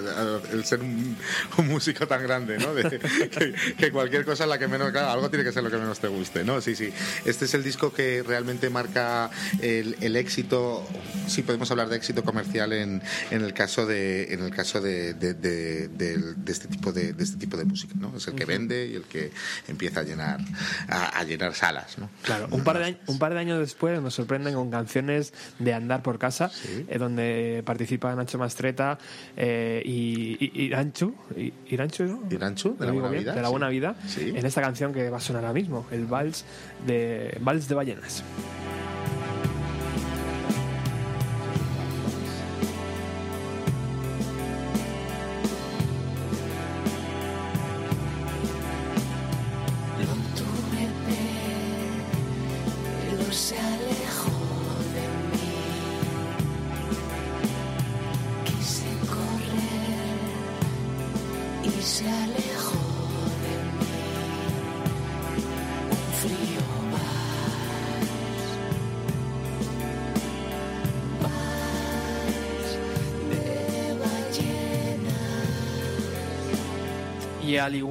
[0.50, 1.14] el ser un,
[1.58, 2.72] un músico tan grande, ¿no?
[2.72, 2.88] De-
[3.28, 4.92] que, que cualquier cosa es la que menos.
[4.92, 6.62] Claro, algo tiene que ser lo que menos te guste, ¿no?
[6.62, 6.90] Sí, sí.
[7.26, 9.28] Este es el disco que realmente marca
[9.60, 10.88] el, el éxito.
[11.26, 15.14] Sí, podemos hablar de éxito comercial en, en el caso de en el caso de,
[15.14, 18.16] de, de- de este tipo de, este tipo de música, ¿no?
[18.16, 19.30] Es el que vende y el que
[19.68, 20.40] empieza a llenar
[20.88, 22.08] a, a llenar salas, ¿no?
[22.22, 25.74] Claro, un par, de, años- un par de años después nos sorprenden con canciones de
[25.74, 26.50] Andar por Casa,
[26.88, 28.98] eh, donde participa Nacho Mastreta
[29.36, 31.14] eh, y, Iranchu,
[31.68, 32.28] Iranchu, ¿no?
[32.30, 33.22] Iranchu, de ¿Lo La Buena bien?
[33.22, 33.50] Vida, de la sí.
[33.50, 34.32] buena vida, Sí.
[34.34, 36.44] en esta canción que va a sonar ahora mismo, el vals
[36.86, 38.22] de vals de ballenas.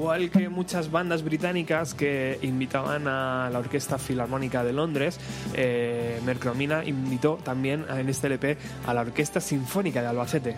[0.07, 5.19] Igual que muchas bandas británicas que invitaban a la Orquesta Filarmónica de Londres,
[5.53, 10.55] eh, Mercromina invitó también en este LP a la Orquesta Sinfónica de Albacete.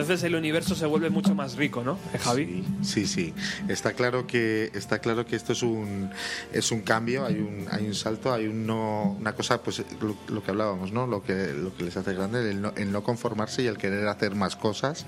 [0.00, 2.62] Entonces el universo se vuelve mucho más rico, ¿no, Eh, Javi?
[2.82, 3.32] Sí, sí.
[3.66, 6.10] Está claro que está claro que esto es un
[6.52, 10.14] es un cambio, hay un hay un salto, hay un no, una cosa pues lo,
[10.28, 11.06] lo que hablábamos, ¿no?
[11.06, 14.06] Lo que lo que les hace grande el no, el no conformarse y el querer
[14.08, 15.06] hacer más cosas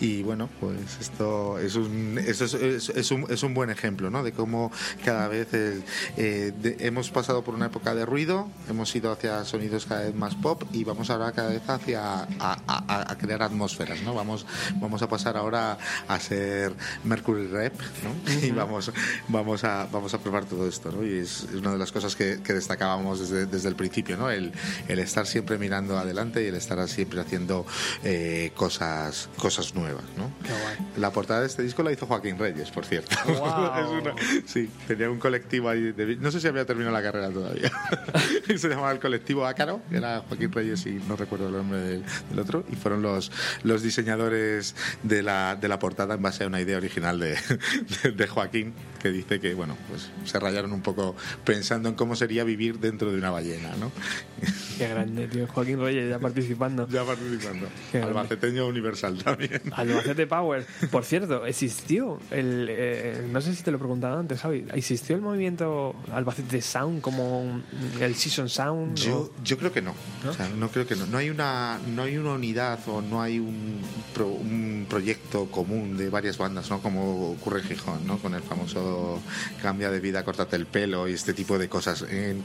[0.00, 4.08] y bueno, pues esto es un esto es, es- es un es un buen ejemplo,
[4.08, 4.22] ¿no?
[4.22, 4.72] De cómo
[5.04, 5.82] cada vez el,
[6.16, 10.14] eh, de- hemos pasado por una época de ruido, hemos ido hacia sonidos cada vez
[10.14, 14.14] más pop y vamos ahora cada vez hacia a, a- a crear atmósferas, ¿no?
[14.22, 14.46] Vamos
[14.76, 18.30] vamos a pasar ahora a ser Mercury Rep, ¿no?
[18.46, 18.92] Y vamos
[19.26, 21.04] vamos a vamos a probar todo esto, ¿no?
[21.04, 24.30] Y es, es una de las cosas que, que destacábamos desde, desde el principio, ¿no?
[24.30, 24.52] El,
[24.86, 27.66] el estar siempre mirando adelante y el estar siempre haciendo
[28.04, 30.30] eh, cosas cosas nuevas, ¿no?
[30.44, 30.92] Qué guay.
[30.98, 33.16] La portada de este disco la hizo Joaquín Reyes, por cierto.
[33.26, 33.72] Guau.
[33.82, 34.14] Es una-
[34.46, 35.90] sí, tenía un colectivo ahí.
[35.92, 37.72] de- no sé si había terminado la carrera todavía.
[38.56, 42.38] Se llamaba el colectivo Ácaro, era Joaquín Reyes y no recuerdo el nombre del, del
[42.38, 42.64] otro.
[42.70, 43.32] Y fueron los,
[43.64, 47.36] los diseñadores de la, de la portada en base a una idea original de,
[48.02, 52.14] de, de Joaquín, que dice que, bueno, pues se rayaron un poco pensando en cómo
[52.16, 53.90] sería vivir dentro de una ballena, ¿no?
[54.78, 55.46] Qué grande, tío.
[55.46, 56.88] Joaquín Reyes ya participando.
[56.88, 57.66] Ya participando.
[57.92, 58.18] Qué grande.
[58.18, 59.60] Albaceteño universal también.
[59.72, 60.66] Albacete Power.
[60.90, 62.66] Por cierto, existió el.
[62.70, 64.64] eh, no sé si te lo he preguntado antes, Javi.
[64.74, 67.60] ¿Existió el movimiento Albacete Sound como
[68.00, 68.96] el Season Sound?
[68.96, 69.94] Yo, o- yo creo que no.
[70.24, 70.30] ¿No?
[70.30, 71.06] O sea, no creo que no.
[71.06, 73.80] No hay una, no hay una unidad o no hay un,
[74.14, 76.80] pro- un proyecto común de varias bandas, ¿no?
[76.80, 78.18] Como ocurre en Gijón, ¿no?
[78.18, 79.20] Con el famoso
[79.60, 82.02] cambia de vida, córtate el pelo y este tipo de cosas.
[82.10, 82.42] En-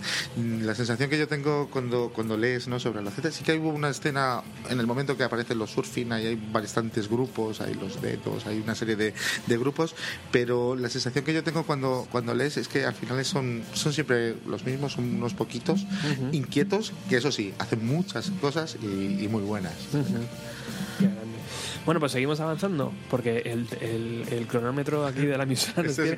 [0.65, 2.79] la sensación que yo tengo cuando, cuando lees, ¿no?
[2.79, 6.11] Sobre la Z, sí que hubo una escena en el momento que aparecen los surfing,
[6.11, 9.13] ahí hay bastantes grupos, hay los dedos, hay una serie de,
[9.47, 9.95] de grupos,
[10.31, 13.93] pero la sensación que yo tengo cuando, cuando lees es que al final son, son
[13.93, 15.85] siempre los mismos, son unos poquitos
[16.31, 19.73] inquietos, que eso sí, hacen muchas cosas y, y muy buenas.
[20.99, 21.36] Qué grande.
[21.87, 26.17] Bueno, pues seguimos avanzando, porque el, el- el cronómetro aquí de la emisora nos, tiene,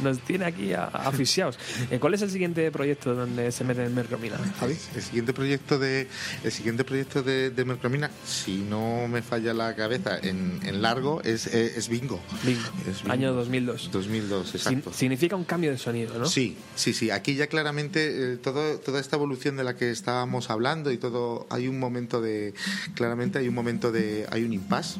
[0.00, 1.58] nos tiene aquí a- aficionados.
[1.90, 4.76] Eh, ¿Cuál es el siguiente proyecto donde se mete en Mercromina, Javi?
[4.94, 6.06] El siguiente proyecto de
[6.44, 11.22] el siguiente proyecto de, de Mercromina, si no me falla la cabeza en, en largo,
[11.22, 12.20] es, eh, es Bingo.
[12.44, 12.60] Bingo.
[12.88, 13.12] Es Bingo.
[13.12, 13.90] Año 2002.
[13.92, 14.92] 2002, Sin- exacto.
[14.92, 16.26] significa un cambio de sonido, ¿no?
[16.26, 17.10] Sí, sí, sí.
[17.10, 21.46] Aquí ya claramente eh, todo, toda esta evolución de la que estábamos hablando y todo,
[21.50, 22.52] hay un momento de,
[22.94, 24.98] claramente hay un momento de, hay un impasse,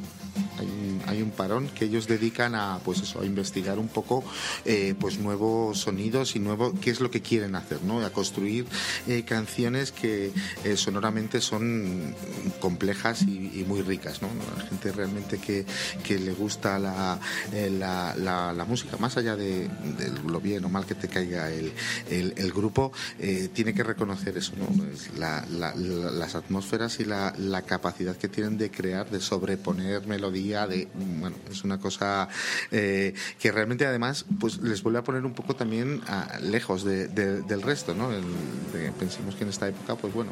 [0.58, 4.24] hay un, hay un parón que ellos dedican a, pues eso, a investigar un poco,
[4.64, 8.04] eh, pues nuevos sonidos y nuevo, qué es lo que quieren hacer, ¿no?
[8.04, 8.66] A construir
[9.06, 10.32] eh, canciones que
[10.64, 12.14] eh, sonoramente son
[12.60, 14.28] complejas y, muy ricas, ¿no?
[14.56, 15.64] La gente realmente que,
[16.04, 17.18] que le gusta la,
[17.52, 19.68] la, la- la música, más allá de,
[20.26, 21.72] lo bien o mal que te caiga el,
[22.10, 22.92] el- grupo,
[23.52, 24.84] tiene que reconocer eso, ¿no?
[24.92, 30.06] Es la- la- la- las atmósferas y la capacidad que tienen de crear, de sobreponer
[30.06, 32.28] melodía, de, bueno, es una cosa
[32.70, 37.08] eh, que realmente además pues les vuelve a poner un poco también a- lejos de-
[37.08, 38.10] de- del resto, ¿no?
[38.12, 38.22] El-
[38.72, 40.30] de- pensemos que en esta época, pues bueno,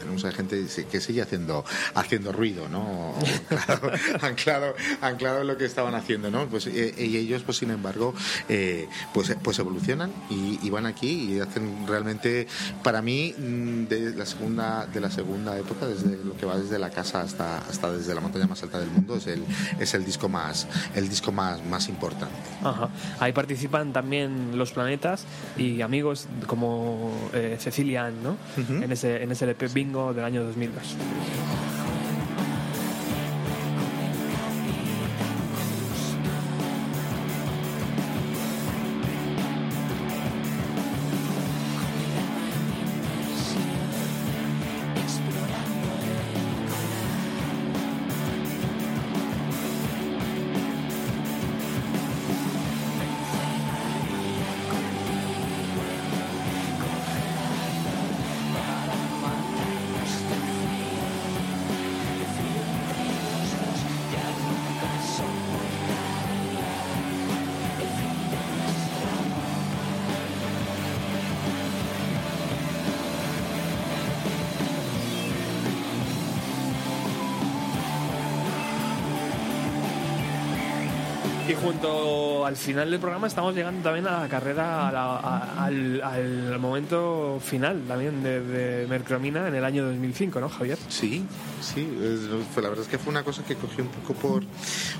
[0.00, 1.64] tenemos a gente que sigue haciendo,
[1.94, 3.14] haciendo ruido, ¿no?
[3.50, 3.92] Anclado,
[4.22, 6.46] anclado, anclado en lo que estaban haciendo, ¿no?
[6.48, 8.14] Pues, eh, y ellos, pues sin embargo,
[8.48, 12.46] eh, pues, pues evolucionan y, y van aquí y hacen realmente,
[12.82, 16.78] para mí, mm, de la segunda, de la segunda época, desde lo que va desde
[16.78, 19.44] la casa hasta, hasta desde la montaña más alta del mundo, es el,
[19.80, 22.34] es el disco más, el disco más, más importante.
[22.62, 22.88] Ajá.
[23.20, 25.24] Ahí participan también los planetas
[25.56, 28.36] y amigos como eh, Cecilia Ann, ¿no?
[28.56, 30.96] en, ese, en ese LP Bingo del año 2002.
[82.54, 87.40] Al final del programa estamos llegando también a la carrera, a la- al, al momento
[87.42, 90.78] final también de, de Mercromina en el año 2005, ¿no, Javier?
[90.88, 91.24] Sí,
[91.64, 92.20] sí, es-
[92.52, 94.42] fue- la verdad es que fue una cosa que cogió un poco por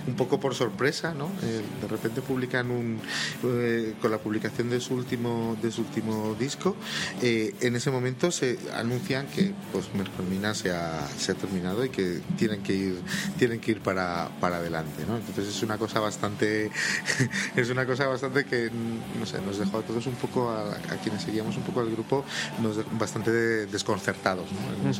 [0.07, 1.27] un poco por sorpresa, ¿no?
[1.43, 3.01] Eh, de repente publican un
[3.45, 6.77] eh, con la publicación de su último de su último disco,
[7.23, 11.91] eh, en ese momento se anuncian que pues Mercromina se ha, se ha terminado y
[11.91, 13.01] que tienen que ir
[13.39, 15.16] tienen que ir para, para adelante, ¿no?
[15.16, 16.70] Entonces es una cosa bastante
[17.57, 18.70] es una cosa bastante que
[19.19, 21.91] no sé, nos dejó a todos un poco a, a quienes seguíamos un poco al
[21.91, 22.24] grupo
[22.62, 24.91] nos bastante de- desconcertados, ¿no?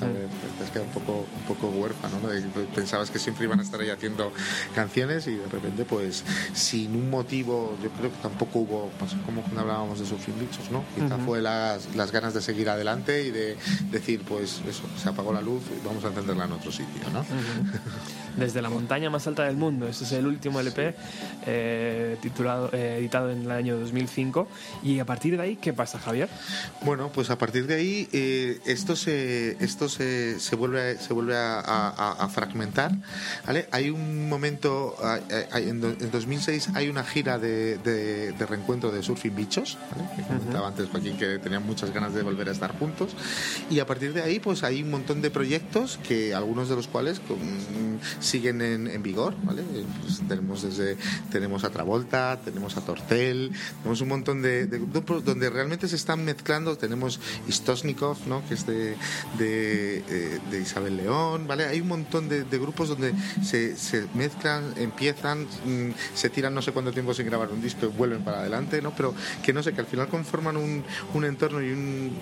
[0.65, 2.29] Has quedado un poco, un poco huérfano, ¿no?
[2.75, 4.33] Pensabas que siempre iban a estar ahí haciendo
[4.75, 6.25] canciones y de repente, pues,
[6.55, 10.71] sin un motivo, yo creo que tampoco hubo, pues, como cuando hablábamos de Surfing Bichos,
[10.71, 10.85] ¿no?
[10.95, 11.25] Quizá Ujú.
[11.25, 13.57] fue las, las ganas de seguir adelante y de
[13.91, 17.25] decir, pues, eso, se apagó la luz, vamos a encenderla en otro sitio, ¿no?
[18.37, 19.87] Desde la montaña más alta del mundo.
[19.87, 20.95] Este es el último LP
[21.47, 24.49] eh, titulado, eh, editado en el año 2005.
[24.83, 26.29] Y a partir de ahí, ¿qué pasa, Javier?
[26.83, 31.37] Bueno, pues a partir de ahí eh, esto se esto se, se vuelve se vuelve
[31.37, 32.93] a, a- a fragmentar,
[33.47, 33.69] ¿vale?
[33.71, 34.97] Hay un momento
[35.53, 39.79] hay- en, do- en 2006 hay una gira de, de- de reencuentro de Surfing Bichos,
[39.91, 40.09] ¿vale?
[40.17, 43.15] Que comentaba antes Joaquín que tenían muchas ganas de volver a estar juntos
[43.71, 46.89] y a partir de ahí pues hay un montón de proyectos que algunos de los
[46.89, 47.39] cuales con-
[48.21, 49.63] siguen en, en vigor, ¿vale?
[49.63, 50.97] Eh, pues tenemos desde
[51.31, 55.97] tenemos a Travolta, tenemos a Tortel, tenemos un montón de, de grupos donde realmente se
[55.97, 58.47] están mezclando, tenemos Istosnikov, ¿no?
[58.49, 58.97] que es de,
[59.39, 61.67] de, eh, de Isabel León, ¿vale?
[61.67, 63.13] Hay un montón de, grupos donde
[63.43, 63.75] se,
[64.15, 68.23] mezclan, empiezan, mm, se tiran no sé cuánto tiempo sin grabar un disco y vuelven
[68.23, 68.93] para adelante, ¿no?
[68.95, 72.13] Pero que no sé, que al final conforman un, un entorno y un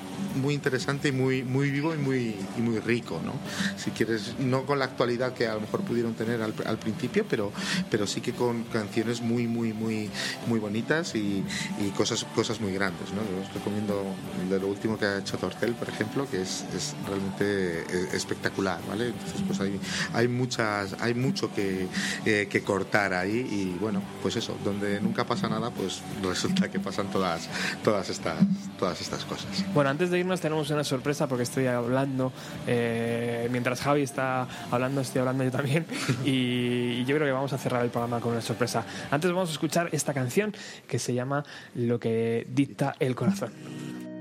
[0.40, 3.34] muy interesante y muy, muy vivo y muy, muy rico, ¿no?
[3.76, 7.24] Si quieres, no con la actualidad que a lo mejor pudieron tener al, al principio,
[7.28, 7.52] pero,
[7.90, 10.10] pero sí que con canciones muy, muy, muy,
[10.46, 11.44] muy bonitas y,
[11.80, 13.22] y cosas, cosas muy grandes, ¿no?
[13.22, 14.04] Yo os recomiendo
[14.48, 18.80] de lo último que ha hecho Tortel, por ejemplo, que es, es realmente eh, espectacular,
[18.92, 19.06] ¿vale?
[19.08, 19.80] Entonces, pues hay,
[20.12, 21.86] hay muchas, hay mucho que,
[22.26, 26.78] eh, que cortar ahí y bueno, pues eso, donde nunca pasa nada, pues resulta que
[26.78, 27.48] pasan todas,
[27.82, 28.38] todas estas,
[28.78, 29.64] todas estas cosas.
[29.72, 32.32] Bueno, antes de irnos tenemos una sorpresa porque estoy hablando,
[32.66, 35.86] eh, mientras Javi está hablando, estoy hablando yo también
[36.24, 38.84] y, y yo creo que vamos a cerrar el programa con una sorpresa.
[39.10, 40.54] Antes vamos a escuchar esta canción
[40.86, 41.44] que se llama
[41.74, 43.52] Lo que dicta el corazón.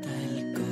[0.05, 0.70] el corazón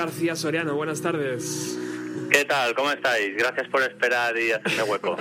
[0.00, 1.78] García Soriano, buenas tardes.
[2.30, 2.74] ¿Qué tal?
[2.74, 3.36] ¿Cómo estáis?
[3.36, 5.14] Gracias por esperar y hacerme hueco.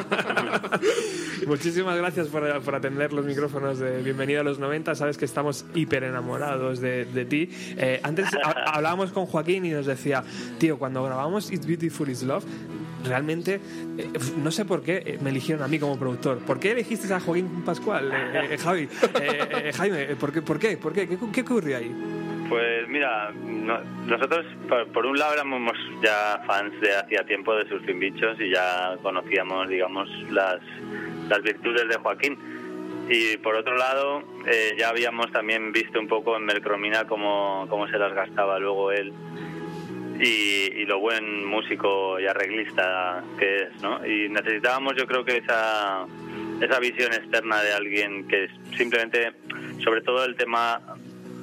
[1.47, 4.95] Muchísimas gracias por, por atender los micrófonos de Bienvenido a los 90.
[4.95, 7.49] Sabes que estamos hiper enamorados de, de ti.
[7.77, 10.23] Eh, antes ha- hablábamos con Joaquín y nos decía,
[10.59, 12.45] tío, cuando grabamos It's Beautiful Is Love,
[13.03, 13.59] realmente,
[13.97, 16.37] eh, no sé por qué eh, me eligieron a mí como productor.
[16.39, 18.87] ¿Por qué elegiste a Joaquín Pascual, eh, Javi?
[19.75, 20.41] Jaime, ¿por qué?
[20.41, 20.77] ¿Por qué?
[20.77, 21.05] ¿Por qué?
[21.05, 22.08] ¿Qué, qué ocurrió ahí?
[22.49, 27.67] Pues mira, no- nosotros por, por un lado éramos ya fans de hacía tiempo de
[27.69, 30.59] Surfing Bichos y ya conocíamos, digamos, las,
[31.29, 32.37] las virtudes de Joaquín.
[33.07, 37.87] Y por otro lado, eh, ya habíamos también visto un poco en Mercromina cómo, cómo
[37.87, 39.13] se las gastaba luego él
[40.19, 44.05] y, y lo buen músico y arreglista que es, ¿no?
[44.05, 46.05] Y necesitábamos yo creo que esa,
[46.61, 48.47] esa visión externa de alguien que
[48.77, 49.31] simplemente,
[49.83, 50.79] sobre todo el tema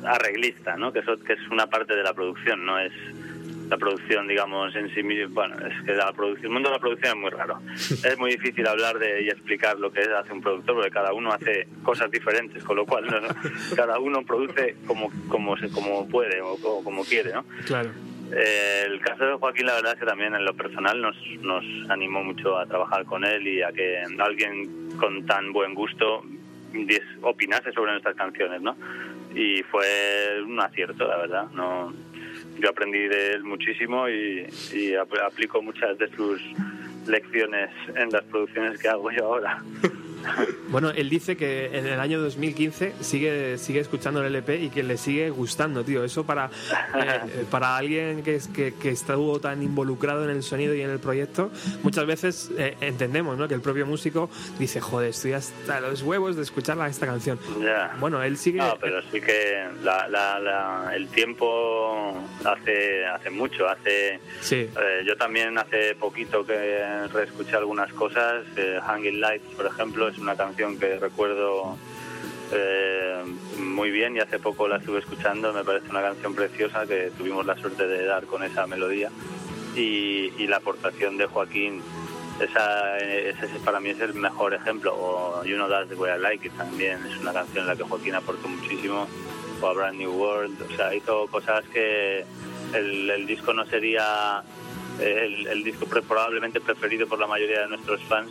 [0.07, 0.93] arreglista, ¿no?
[0.93, 2.93] Que eso que es una parte de la producción, no es
[3.69, 5.27] la producción, digamos, en sí misma.
[5.35, 7.59] Bueno, es que la producción, el mundo de la producción es muy raro.
[8.05, 11.13] Es muy difícil hablar de y explicar lo que es, hace un productor, porque cada
[11.13, 13.17] uno hace cosas diferentes, con lo cual ¿no?
[13.77, 17.45] cada uno produce como, como, se, como puede o como, como quiere, ¿no?
[17.67, 17.91] Claro.
[18.33, 21.65] Eh, el caso de Joaquín, la verdad es que también en lo personal nos, nos
[21.91, 26.25] animó mucho a trabajar con él y a que alguien con tan buen gusto
[27.23, 28.77] opinase sobre nuestras canciones, ¿no?
[29.37, 31.51] Y fue un acierto, la verdad.
[31.53, 31.93] No,
[32.59, 36.41] yo aprendí de él muchísimo y, y ap- aplico muchas de sus
[37.07, 39.63] lecciones en las producciones que hago yo ahora.
[40.69, 44.83] Bueno, él dice que en el año 2015 sigue, sigue escuchando el LP y que
[44.83, 46.03] le sigue gustando, tío.
[46.03, 46.51] Eso para,
[46.95, 50.99] eh, para alguien que, que, que estuvo tan involucrado en el sonido y en el
[50.99, 51.53] proyecto,
[51.85, 53.47] muchas veces eh, entendemos ¿no?
[53.47, 54.29] que el propio músico
[54.59, 57.39] dice, joder, estoy hasta los huevos de escuchar esta canción.
[57.63, 57.95] Ya.
[58.01, 58.59] Bueno, él sigue...
[58.59, 63.69] No, pero sí que la, la- la- el tiempo hace hace mucho.
[63.69, 64.57] Hace Sí.
[64.77, 68.45] eh, yo también hace poquito que reescuché algunas cosas.
[68.57, 71.77] eh, Hanging Lights, por ejemplo, es una canción que recuerdo
[72.53, 73.25] eh,
[73.59, 75.53] muy bien y hace poco la estuve escuchando.
[75.53, 79.11] Me parece una canción preciosa que tuvimos la suerte de dar con esa melodía
[79.75, 81.83] y, la aportación de Joaquín.
[82.41, 84.95] Esa, ese es- para mí es el mejor ejemplo.
[84.95, 87.77] O You Know That's the Way I Like It también es una canción en la
[87.77, 89.09] que Joaquín aportó muchísimo.
[89.61, 90.63] O A Brand New World.
[90.71, 92.25] O sea, hizo cosas que
[92.75, 94.43] el, disco no sería
[95.01, 98.31] el, el disco probablemente preferido por la mayoría de nuestros fans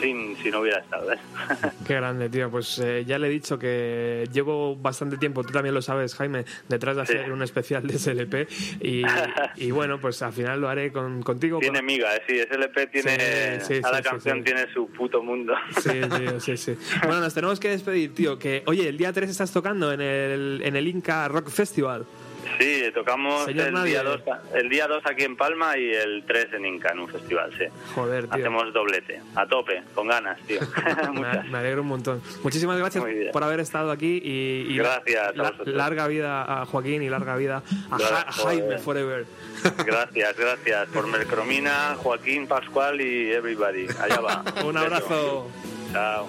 [0.00, 1.12] sin, si no hubiera estado.
[1.12, 1.18] ¿eh?
[1.86, 2.50] Qué grande, tío.
[2.50, 6.44] Pues eh, ya le he dicho que llevo bastante tiempo, tú también lo sabes, Jaime,
[6.68, 8.48] detrás de hacer un especial de SLP.
[8.80, 9.02] Y,
[9.56, 11.58] y bueno, pues al final lo haré con, contigo.
[11.60, 12.22] Tiene miga, ¿eh?
[12.26, 13.60] sí, ese LP tiene.
[13.60, 15.54] Sí, sí, cada canción tiene su puto mundo.
[15.80, 16.00] Sí,
[16.38, 16.76] sí, sí.
[17.04, 18.38] Bueno, nos tenemos que despedir, tío.
[18.38, 22.06] Que, oye, el día 3 estás tocando en el, en el Inca Rock Festival.
[22.58, 24.20] Sí, tocamos Señor el día, 2,
[24.54, 27.64] el día 2 aquí en Palma y el 3 en Inca, en un festival, sí.
[27.94, 28.34] Joder, tío.
[28.34, 30.60] Hacemos doblete, a tope, con ganas, tío.
[31.14, 32.22] Me, me alegro un montón.
[32.42, 37.08] Muchísimas gracias por haber estado aquí y, y Gracias la- larga vida a Joaquín y
[37.08, 38.78] larga vida a, Ja- a Jaime.
[38.78, 39.26] Forever.
[39.84, 43.86] Gracias, gracias por Mercromina, Joaquín, Pascual y everybody.
[44.00, 44.44] Allá va.
[44.64, 45.50] Un abrazo.
[45.92, 46.26] Chao.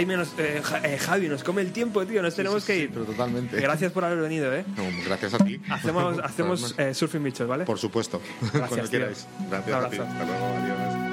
[0.00, 2.22] Jaime nos, eh, eh, Javi, nos come el tiempo, tío.
[2.22, 2.90] Nos tenemos sí, que sí, ir.
[2.90, 3.60] pero totalmente.
[3.60, 4.64] Gracias por haber venido, ¿eh?
[4.74, 5.60] No, gracias a ti.
[5.68, 7.64] Hacemos, hacemos eh, surfing bichos, ¿vale?
[7.66, 8.18] Por supuesto.
[8.40, 8.98] Gracias, Cuando tío.
[9.00, 9.28] quieras.
[9.40, 9.96] Un Gracias a ti.
[9.96, 10.02] abrazo.
[10.04, 10.46] Hasta luego.
[10.46, 11.09] Adiós.